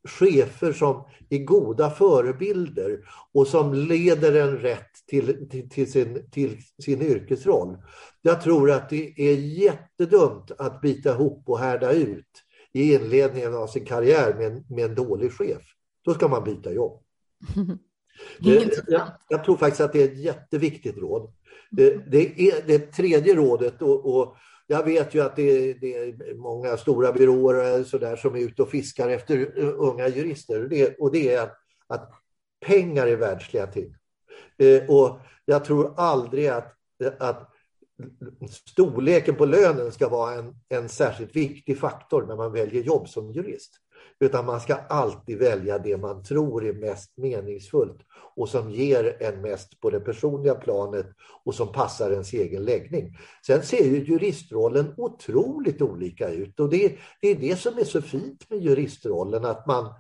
chefer 0.08 0.72
som 0.72 1.04
är 1.30 1.38
goda 1.38 1.90
förebilder 1.90 3.00
och 3.32 3.46
som 3.46 3.74
leder 3.74 4.34
en 4.42 4.58
rätt 4.58 5.06
till, 5.06 5.48
till, 5.50 5.68
till, 5.70 5.92
sin, 5.92 6.30
till 6.30 6.58
sin 6.84 7.02
yrkesroll. 7.02 7.76
Jag 8.22 8.42
tror 8.42 8.70
att 8.70 8.90
det 8.90 9.14
är 9.16 9.36
jättedumt 9.36 10.50
att 10.58 10.80
bita 10.80 11.10
ihop 11.10 11.48
och 11.48 11.58
härda 11.58 11.92
ut 11.92 12.44
i 12.72 12.94
inledningen 12.94 13.54
av 13.54 13.66
sin 13.66 13.84
karriär 13.84 14.34
med 14.34 14.64
med 14.70 14.84
en 14.84 14.94
dålig 14.94 15.32
chef. 15.32 15.62
Då 16.04 16.14
ska 16.14 16.28
man 16.28 16.44
byta 16.44 16.72
jobb. 16.72 17.02
Det, 18.38 18.78
jag, 18.86 19.02
jag, 19.28 19.44
tror 19.44 19.56
faktiskt 19.56 19.80
att 19.80 19.92
det 19.92 20.02
är 20.02 20.08
ett 20.08 20.18
jätteviktigt 20.18 20.98
råd. 20.98 21.32
Det, 21.70 22.10
det 22.10 22.40
är 22.40 22.62
det 22.66 22.78
tredje 22.78 23.34
rådet 23.34 23.82
och, 23.82 24.16
och 24.16 24.36
jag 24.66 24.84
vet 24.84 25.14
ju 25.14 25.22
att 25.22 25.36
det, 25.36 25.72
det, 25.72 25.96
är 25.96 26.34
många 26.34 26.76
stora 26.76 27.12
byråer 27.12 27.84
så 27.84 27.98
där, 27.98 28.16
som 28.16 28.34
är 28.34 28.40
ute 28.40 28.62
och 28.62 28.70
fiskar 28.70 29.08
efter 29.08 29.58
unga 29.58 30.08
jurister. 30.08 30.60
Det, 30.60 30.98
och 30.98 31.12
det 31.12 31.34
är 31.34 31.42
att, 31.42 31.56
att 31.86 32.10
pengar 32.66 33.06
är 33.06 33.16
världsliga 33.16 33.66
ting. 33.66 33.94
Eh, 34.58 34.90
och 34.90 35.20
jag 35.44 35.64
tror 35.64 35.94
aldrig 35.96 36.48
att, 36.48 36.76
att 37.18 37.50
storleken 38.66 39.34
på 39.34 39.44
lönen 39.46 39.92
ska 39.92 40.08
vara 40.08 40.34
en, 40.34 40.54
en 40.68 40.88
särskilt 40.88 41.36
viktig 41.36 41.78
faktor 41.78 42.26
när 42.26 42.36
man 42.36 42.52
väljer 42.52 42.82
jobb 42.82 43.08
som 43.08 43.32
jurist. 43.32 43.78
Utan 44.20 44.46
man 44.46 44.60
ska 44.60 44.74
alltid 44.74 45.38
välja 45.38 45.78
det 45.78 45.96
man 45.96 46.22
tror 46.22 46.66
är 46.66 46.72
mest 46.72 47.16
meningsfullt 47.16 47.98
och 48.36 48.48
som 48.48 48.70
ger 48.70 49.16
en 49.22 49.40
mest 49.40 49.80
på 49.80 49.90
det 49.90 50.00
personliga 50.00 50.54
planet 50.54 51.06
och 51.44 51.54
som 51.54 51.72
passar 51.72 52.10
ens 52.10 52.32
egen 52.32 52.64
läggning. 52.64 53.16
Sen 53.46 53.62
ser 53.62 53.84
ju 53.84 54.04
juristrollen 54.04 54.94
otroligt 54.96 55.82
olika 55.82 56.30
ut 56.30 56.60
och 56.60 56.70
det, 56.70 56.96
det 57.20 57.28
är 57.28 57.34
det 57.34 57.56
som 57.56 57.78
är 57.78 57.84
så 57.84 58.02
fint 58.02 58.50
med 58.50 58.62
juristrollen, 58.62 59.44
att 59.44 59.66
man, 59.66 59.94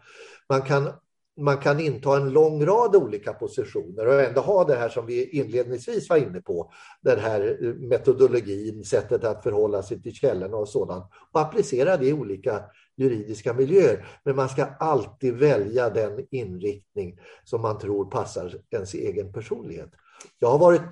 man 0.48 0.62
kan 0.62 0.88
man 1.36 1.58
kan 1.58 1.80
inta 1.80 2.16
en 2.16 2.30
lång 2.30 2.64
rad 2.66 2.96
olika 2.96 3.32
positioner 3.32 4.06
och 4.06 4.22
ändå 4.22 4.40
ha 4.40 4.64
det 4.64 4.76
här 4.76 4.88
som 4.88 5.06
vi 5.06 5.30
inledningsvis 5.30 6.08
var 6.08 6.16
inne 6.16 6.40
på, 6.40 6.72
den 7.00 7.18
här 7.18 7.58
eh, 7.62 7.74
metodologin, 7.74 8.84
sättet 8.84 9.24
att 9.24 9.42
förhålla 9.42 9.82
sig 9.82 10.02
till 10.02 10.14
källorna 10.14 10.56
och 10.56 10.68
sådant 10.68 11.04
och 11.32 11.40
applicera 11.40 11.96
det 11.96 12.06
i 12.06 12.12
olika 12.12 12.62
juridiska 12.96 13.54
miljöer. 13.54 14.06
Men 14.24 14.36
man 14.36 14.48
ska 14.48 14.64
alltid 14.64 15.34
välja 15.34 15.90
den 15.90 16.26
inriktning 16.30 17.18
som 17.44 17.62
man 17.62 17.78
tror 17.78 18.04
passar 18.04 18.54
ens 18.70 18.94
egen 18.94 19.32
personlighet. 19.32 19.90
Jag 20.38 20.48
har 20.48 20.58
varit 20.58 20.82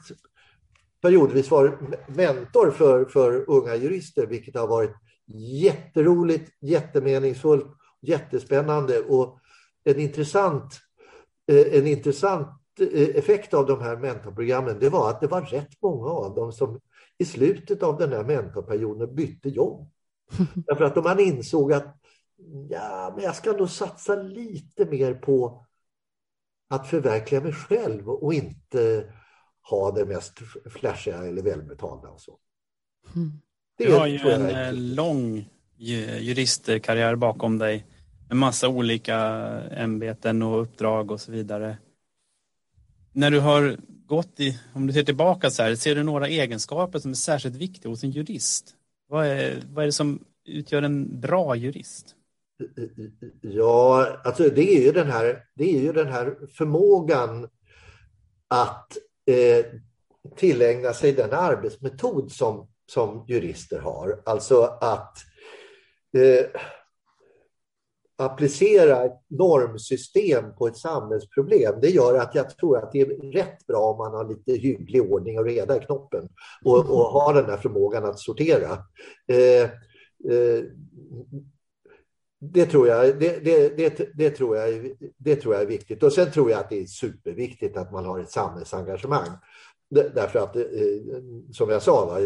periodvis 1.03 1.51
varit 1.51 1.75
mentor 2.09 2.71
för, 2.71 3.05
för 3.05 3.51
unga 3.51 3.75
jurister, 3.77 4.27
vilket 4.27 4.57
har 4.57 4.67
varit 4.67 4.95
jätteroligt, 5.63 6.51
jättemeningsfullt, 6.61 7.67
jättespännande 8.03 9.01
och 9.01 9.41
en 9.85 10.01
intressant, 10.01 10.81
eh, 11.47 11.79
en 11.79 11.87
intressant 11.87 12.49
eh, 12.81 13.17
effekt 13.17 13.55
av 13.55 13.67
de 13.67 13.81
här 13.81 13.97
mentorprogrammen, 13.97 14.79
det 14.81 14.89
var 14.89 15.11
att 15.11 15.21
det 15.21 15.27
var 15.27 15.43
rätt 15.43 15.83
många 15.83 16.11
av 16.11 16.35
dem 16.35 16.53
som 16.53 16.81
i 17.19 17.25
slutet 17.25 17.83
av 17.83 17.99
den 17.99 18.13
här 18.13 18.25
mentorperioden 18.25 19.15
bytte 19.15 19.49
jobb. 19.49 19.91
Därför 20.55 20.85
att 20.85 21.05
man 21.05 21.21
insåg 21.21 21.73
att 21.73 21.97
ja, 22.71 23.13
men 23.17 23.25
jag 23.25 23.37
ska 23.37 23.53
nog 23.53 23.71
satsa 23.71 24.15
lite 24.15 24.85
mer 24.85 25.15
på 25.15 25.67
att 26.69 26.87
förverkliga 26.87 27.41
mig 27.41 27.53
själv 27.53 28.09
och 28.09 28.35
inte 28.35 29.13
ha 29.71 29.91
det 29.91 30.05
mest 30.05 30.39
flashiga 30.71 31.17
eller 31.17 31.43
välbetalda. 31.43 32.09
Och 32.09 32.21
så. 32.21 32.39
Mm. 33.17 33.33
du 33.79 33.93
har 33.93 34.07
ju 34.07 34.19
en 34.19 34.51
eh, 34.51 34.73
lång 34.73 35.49
juristkarriär 35.77 37.17
bakom 37.17 37.59
dig 37.59 37.87
en 38.31 38.39
massa 38.39 38.69
olika 38.69 39.17
ämbeten 39.71 40.43
och 40.43 40.63
uppdrag 40.63 41.11
och 41.11 41.21
så 41.21 41.33
vidare. 41.33 41.79
När 43.13 43.31
du 43.31 43.41
har 43.41 43.77
gått 44.07 44.41
i, 44.41 44.61
om 44.73 44.87
du 44.87 44.93
ser 44.93 45.03
tillbaka 45.03 45.51
så 45.51 45.63
här, 45.63 45.75
ser 45.75 45.95
du 45.95 46.03
några 46.03 46.29
egenskaper 46.29 46.99
som 46.99 47.11
är 47.11 47.15
särskilt 47.15 47.57
viktiga 47.57 47.91
hos 47.91 48.05
en 48.05 48.11
jurist? 48.11 48.75
Vad 49.09 49.27
är, 49.27 49.63
vad 49.73 49.83
är 49.83 49.87
det 49.87 49.93
som 49.93 50.25
utgör 50.45 50.83
en 50.83 51.21
bra 51.21 51.57
jurist? 51.57 52.15
Ja, 53.41 54.07
alltså 54.25 54.43
det 54.43 54.77
är 54.77 54.83
ju 54.83 54.93
den 54.93 55.11
här, 55.11 55.45
det 55.55 55.77
är 55.77 55.81
ju 55.81 55.93
den 55.93 56.09
här 56.09 56.37
förmågan 56.53 57.49
att 58.49 58.97
eh, 59.27 59.65
tillägna 60.37 60.93
sig 60.93 61.13
den 61.13 61.33
arbetsmetod 61.33 62.33
som, 62.33 62.69
som 62.87 63.25
jurister 63.29 63.79
har. 63.79 64.23
Alltså 64.25 64.63
att 64.81 65.19
eh, 66.17 66.61
applicera 68.21 69.05
ett 69.05 69.21
normsystem 69.29 70.45
på 70.59 70.67
ett 70.67 70.77
samhällsproblem, 70.77 71.75
det 71.81 71.89
gör 71.89 72.19
att 72.19 72.35
jag 72.35 72.57
tror 72.57 72.79
att 72.79 72.93
det 72.93 73.01
är 73.01 73.33
rätt 73.33 73.67
bra 73.67 73.81
om 73.81 73.99
man 73.99 74.15
har 74.15 74.29
lite 74.29 74.53
hygglig 74.53 75.13
ordning 75.13 75.39
och 75.39 75.45
reda 75.45 75.77
i 75.77 75.81
knoppen 75.81 76.29
och, 76.65 76.91
och 76.91 77.05
har 77.05 77.35
den 77.35 77.45
här 77.45 77.57
förmågan 77.57 78.05
att 78.05 78.19
sortera. 78.19 78.79
Eh, 79.29 79.63
eh, 80.33 80.65
det 82.41 82.67
tror, 82.67 82.89
jag, 82.89 83.19
det, 83.19 83.45
det, 83.45 83.77
det, 83.77 84.11
det, 84.15 84.31
tror 84.31 84.57
jag, 84.57 84.97
det 85.17 85.37
tror 85.37 85.55
jag 85.55 85.63
är 85.63 85.67
viktigt. 85.67 86.03
Och 86.03 86.13
sen 86.13 86.31
tror 86.31 86.51
jag 86.51 86.61
att 86.61 86.71
det 86.71 86.81
är 86.83 86.87
superviktigt 86.87 87.77
att 87.77 87.93
man 87.93 88.05
har 88.05 88.19
ett 88.19 88.31
samhällsengagemang. 88.31 89.29
Därför 89.91 90.39
att, 90.39 90.57
eh, 90.57 90.63
som 91.53 91.71
jag 91.71 91.83
sa, 91.83 92.19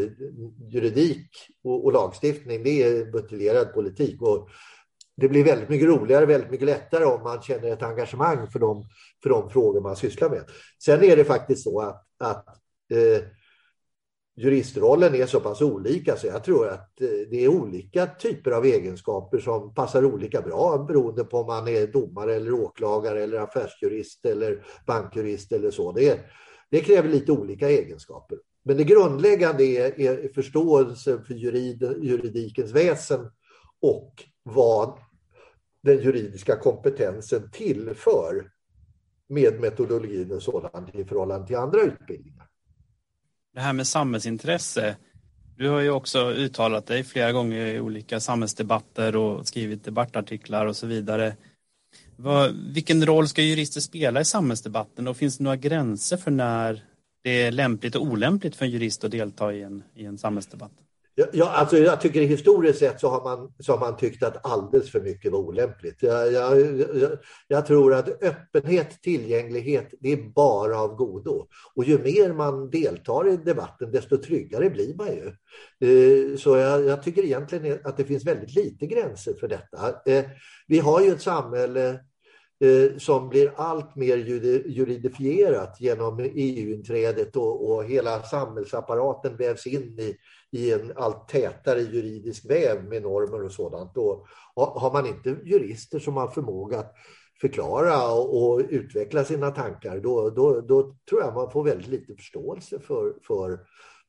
juridik 0.69 1.29
och, 1.65 1.85
och 1.85 1.93
lagstiftning, 1.93 2.63
det 2.63 2.83
är 2.83 3.13
buteljerad 3.13 3.75
politik. 3.75 4.23
Och 4.23 4.49
det 5.17 5.29
blir 5.29 5.45
väldigt 5.45 5.69
mycket 5.69 5.89
roligare, 5.89 6.27
väldigt 6.27 6.51
mycket 6.51 6.67
lättare 6.67 7.05
om 7.05 7.23
man 7.23 7.43
känner 7.43 7.73
ett 7.73 7.83
engagemang 7.83 8.47
för 8.51 8.59
de, 8.59 8.85
för 9.23 9.31
de 9.31 9.51
frågor 9.51 9.81
man 9.81 9.97
sysslar 9.97 10.31
med. 10.31 10.45
Sen 10.85 11.05
är 11.05 11.17
det 11.17 11.25
faktiskt 11.25 11.65
så 11.65 11.81
att, 11.81 12.07
att 12.19 12.49
eh, 12.91 13.25
juristrollen 14.37 15.15
är 15.15 15.27
så 15.27 15.41
pass 15.41 15.63
olika 15.63 16.17
så 16.17 16.27
jag 16.27 16.45
tror 16.45 16.69
att 16.69 17.01
eh, 17.01 17.09
det 17.31 17.45
är 17.45 17.49
olika 17.49 18.07
typer 18.07 18.51
av 18.51 18.65
egenskaper 18.65 19.39
som 19.39 19.75
passar 19.75 20.05
olika 20.05 20.43
bra 20.43 20.79
beroende 20.89 21.25
på 21.25 21.39
om 21.39 21.47
man 21.47 21.69
är 21.69 21.87
domare 21.87 22.35
eller 22.35 22.53
åklagare 22.53 23.23
eller 23.23 23.39
affärsjurist 23.39 24.27
eller 24.27 24.67
bankjurist 24.87 25.53
eller 25.53 25.71
så. 25.71 25.93
Det, 25.93 26.21
det 26.71 26.81
kräver 26.81 27.09
lite 27.09 27.33
olika 27.33 27.71
egenskaper. 27.71 28.39
Men 28.65 28.77
det 28.77 28.85
grundläggande 28.85 29.65
är, 29.65 30.01
är 30.01 30.29
förståelse 30.35 31.23
för 31.27 31.35
jurid, 31.35 31.83
juridikens 32.03 32.73
väsen 32.73 33.31
och 33.81 34.25
vad 34.43 34.99
den 35.85 36.03
juridiska 36.03 36.57
kompetensen 36.57 37.51
tillför 37.51 38.51
med 39.29 39.61
metodologin 39.61 40.33
och 40.33 40.43
sådant 40.43 40.95
i 40.95 41.05
förhållande 41.05 41.47
till 41.47 41.57
andra 41.57 41.83
utbildningar. 41.83 42.47
Det 43.55 43.61
här 43.61 43.73
med 43.73 43.87
samhällsintresse. 43.87 44.97
Du 45.57 45.69
har 45.69 45.81
ju 45.81 45.91
också 45.91 46.31
uttalat 46.31 46.87
dig 46.87 47.05
flera 47.05 47.33
gånger 47.33 47.67
i 47.67 47.81
olika 47.81 48.21
samhällsdebatter 48.21 49.17
och 49.17 49.47
skrivit 49.47 49.85
debattartiklar 49.85 50.67
och 50.67 50.77
så 50.77 50.87
vidare. 50.87 51.37
Vad, 52.17 52.55
vilken 52.75 53.07
roll 53.07 53.29
ska 53.29 53.43
jurister 53.43 53.81
spela 53.81 54.21
i 54.21 54.25
samhällsdebatten 54.25 55.09
och 55.09 55.17
finns 55.17 55.39
det 55.39 55.45
några 55.45 55.57
gränser 55.57 56.17
för 56.17 56.31
när 56.31 56.85
det 57.23 57.43
är 57.43 57.53
lämpligt 57.53 57.95
och 57.95 58.03
olämpligt 58.03 58.57
för 58.57 58.65
en 58.65 58.71
jurist 58.71 59.05
att 59.05 59.11
delta 59.11 59.53
i 59.53 59.63
en, 59.63 59.83
i 59.95 60.05
en 60.05 60.19
samhällsdebatt? 60.19 60.84
Ja, 61.33 61.51
alltså 61.51 61.79
jag 61.79 62.01
tycker 62.01 62.21
historiskt 62.21 62.79
sett 62.79 63.01
så 63.01 63.09
har, 63.09 63.25
man, 63.25 63.53
så 63.59 63.73
har 63.73 63.81
man 63.81 63.97
tyckt 63.97 64.23
att 64.23 64.47
alldeles 64.47 64.91
för 64.91 65.01
mycket 65.01 65.33
var 65.33 65.39
olämpligt. 65.39 66.03
Jag, 66.03 66.33
jag, 66.33 66.61
jag, 66.61 67.11
jag, 67.49 67.67
tror 67.67 67.95
att 67.95 68.23
öppenhet, 68.23 69.03
tillgänglighet, 69.03 69.95
det 70.01 70.13
är 70.13 70.33
bara 70.35 70.81
av 70.81 70.97
godo. 70.97 71.47
Och 71.75 71.85
ju 71.85 71.99
mer 71.99 72.33
man 72.33 72.71
deltar 72.71 73.29
i 73.29 73.37
debatten, 73.37 73.91
desto 73.91 74.17
tryggare 74.17 74.71
blir 74.71 74.95
man 74.95 75.07
ju. 75.07 75.27
Eh, 75.89 76.37
så 76.37 76.57
jag, 76.57 77.03
tycker 77.03 77.23
egentligen 77.23 77.79
att 77.85 77.97
det 77.97 78.05
finns 78.05 78.25
väldigt 78.25 78.55
lite 78.55 78.87
gränser 78.87 79.35
för 79.41 79.49
detta. 79.49 80.13
Eh, 80.13 80.25
vi 80.67 80.79
har 80.79 81.01
ju 81.01 81.13
ett 81.13 81.23
samhälle 81.23 81.89
eh, 82.65 82.99
som 82.99 83.29
blir 83.29 83.53
allt 83.57 83.97
mer 83.97 84.17
juridifierat 84.67 85.81
genom 85.81 86.19
EU-inträdet 86.21 87.37
och, 87.37 87.71
och 87.71 87.85
hela 87.85 88.23
samhällsapparaten 88.23 89.37
vävs 89.37 89.67
in 89.67 89.99
i 89.99 90.17
i 90.55 90.73
en 90.73 90.93
allt 90.97 91.29
tätare 91.29 91.81
juridisk 91.81 92.51
väv 92.51 92.85
med 92.85 93.03
normer 93.03 93.45
och 93.45 93.53
sådant. 93.53 93.97
Och 93.97 94.27
har 94.55 94.93
man 94.93 95.07
inte 95.07 95.37
jurister 95.45 95.99
som 95.99 96.17
har 96.17 96.29
förmåga 96.29 96.79
att 96.79 96.95
förklara 97.41 98.13
och, 98.13 98.61
utveckla 98.69 99.25
sina 99.25 99.51
tankar, 99.51 100.01
då, 100.01 100.31
då, 100.31 100.61
då 100.61 100.97
tror 101.09 101.21
jag 101.21 101.35
man 101.35 101.51
får 101.51 101.65
väldigt 101.65 101.89
lite 101.89 102.15
förståelse 102.15 102.79
för, 102.79 103.15
för, 103.23 103.61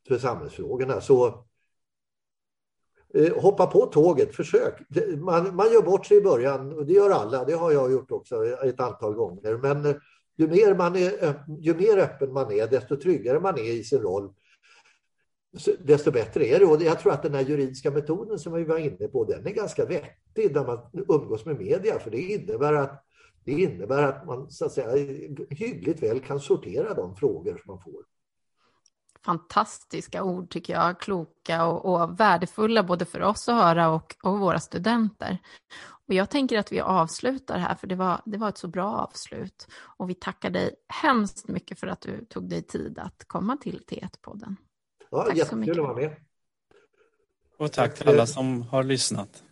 för 0.07 0.17
samhällsfrågorna. 0.17 1.01
Så 1.01 1.45
eh, 3.13 3.41
hoppa 3.41 3.67
på 3.67 3.85
tåget, 3.85 4.35
försök. 4.35 4.73
Man, 5.17 5.55
man 5.55 5.71
gör 5.73 5.81
bort 5.81 6.05
sig 6.05 6.17
i 6.17 6.21
början, 6.21 6.73
och 6.73 6.85
det 6.85 6.93
gör 6.93 7.09
alla, 7.09 7.45
det 7.45 7.53
har 7.53 7.71
jag 7.71 7.91
gjort 7.91 8.11
också 8.11 8.45
ett 8.45 8.79
antal 8.79 9.13
gånger. 9.13 9.57
Men 9.57 9.85
eh, 9.85 9.95
ju 10.37 10.47
mer, 10.47 10.75
man 10.75 10.95
är, 10.95 11.43
ju 11.59 11.73
mer 11.73 11.97
öppen 11.97 12.33
man 12.33 12.51
är, 12.51 12.67
desto 12.67 12.95
tryggare 12.95 13.39
man 13.39 13.57
är 13.57 13.73
i 13.73 13.83
sin 13.83 14.01
roll, 14.01 14.33
desto 15.79 16.11
bättre 16.11 16.45
är 16.45 16.59
det. 16.59 16.65
Och 16.65 16.81
jag 16.81 16.99
tror 16.99 17.11
att 17.11 17.23
den 17.23 17.33
här 17.33 17.41
juridiska 17.41 17.91
metoden 17.91 18.39
som 18.39 18.53
vi 18.53 18.63
var 18.63 18.77
inne 18.77 19.07
på, 19.07 19.25
den 19.25 19.47
är 19.47 19.51
ganska 19.51 19.85
vettig 19.85 20.55
när 20.55 20.65
man 20.65 20.79
umgås 21.07 21.45
med 21.45 21.57
media, 21.57 21.99
för 21.99 22.11
det 22.11 22.21
innebär 22.21 22.73
att, 22.73 23.05
det 23.43 23.51
innebär 23.51 24.03
att 24.03 24.25
man 24.27 24.51
så 24.51 24.65
att 24.65 24.71
säga, 24.71 25.15
hyggligt 25.49 26.03
väl 26.03 26.19
kan 26.19 26.39
sortera 26.39 26.93
de 26.93 27.15
frågor 27.15 27.61
som 27.65 27.73
man 27.73 27.81
får. 27.83 28.03
Fantastiska 29.25 30.23
ord 30.23 30.49
tycker 30.49 30.73
jag, 30.73 30.99
kloka 30.99 31.65
och, 31.65 32.01
och 32.01 32.19
värdefulla 32.19 32.83
både 32.83 33.05
för 33.05 33.21
oss 33.21 33.49
att 33.49 33.55
höra 33.55 33.89
och, 33.89 34.15
och 34.23 34.39
våra 34.39 34.59
studenter. 34.59 35.37
Och 36.07 36.13
jag 36.13 36.29
tänker 36.29 36.59
att 36.59 36.71
vi 36.71 36.79
avslutar 36.79 37.57
här, 37.57 37.75
för 37.75 37.87
det 37.87 37.95
var, 37.95 38.21
det 38.25 38.37
var 38.37 38.49
ett 38.49 38.57
så 38.57 38.67
bra 38.67 38.91
avslut. 38.91 39.67
Och 39.97 40.09
vi 40.09 40.13
tackar 40.13 40.49
dig 40.49 40.75
hemskt 40.87 41.47
mycket 41.47 41.79
för 41.79 41.87
att 41.87 42.01
du 42.01 42.25
tog 42.25 42.49
dig 42.49 42.63
tid 42.63 42.99
att 42.99 43.23
komma 43.27 43.57
till 43.57 43.83
T1-podden. 43.87 44.55
Ja, 45.15 45.23
tack 45.23 45.37
jättekul 45.37 45.79
att 45.79 45.85
vara 45.85 45.95
med. 45.95 46.15
Och 47.57 47.71
tack 47.71 47.95
till 47.95 48.07
alla 48.07 48.25
som 48.27 48.61
har 48.61 48.83
lyssnat. 48.83 49.43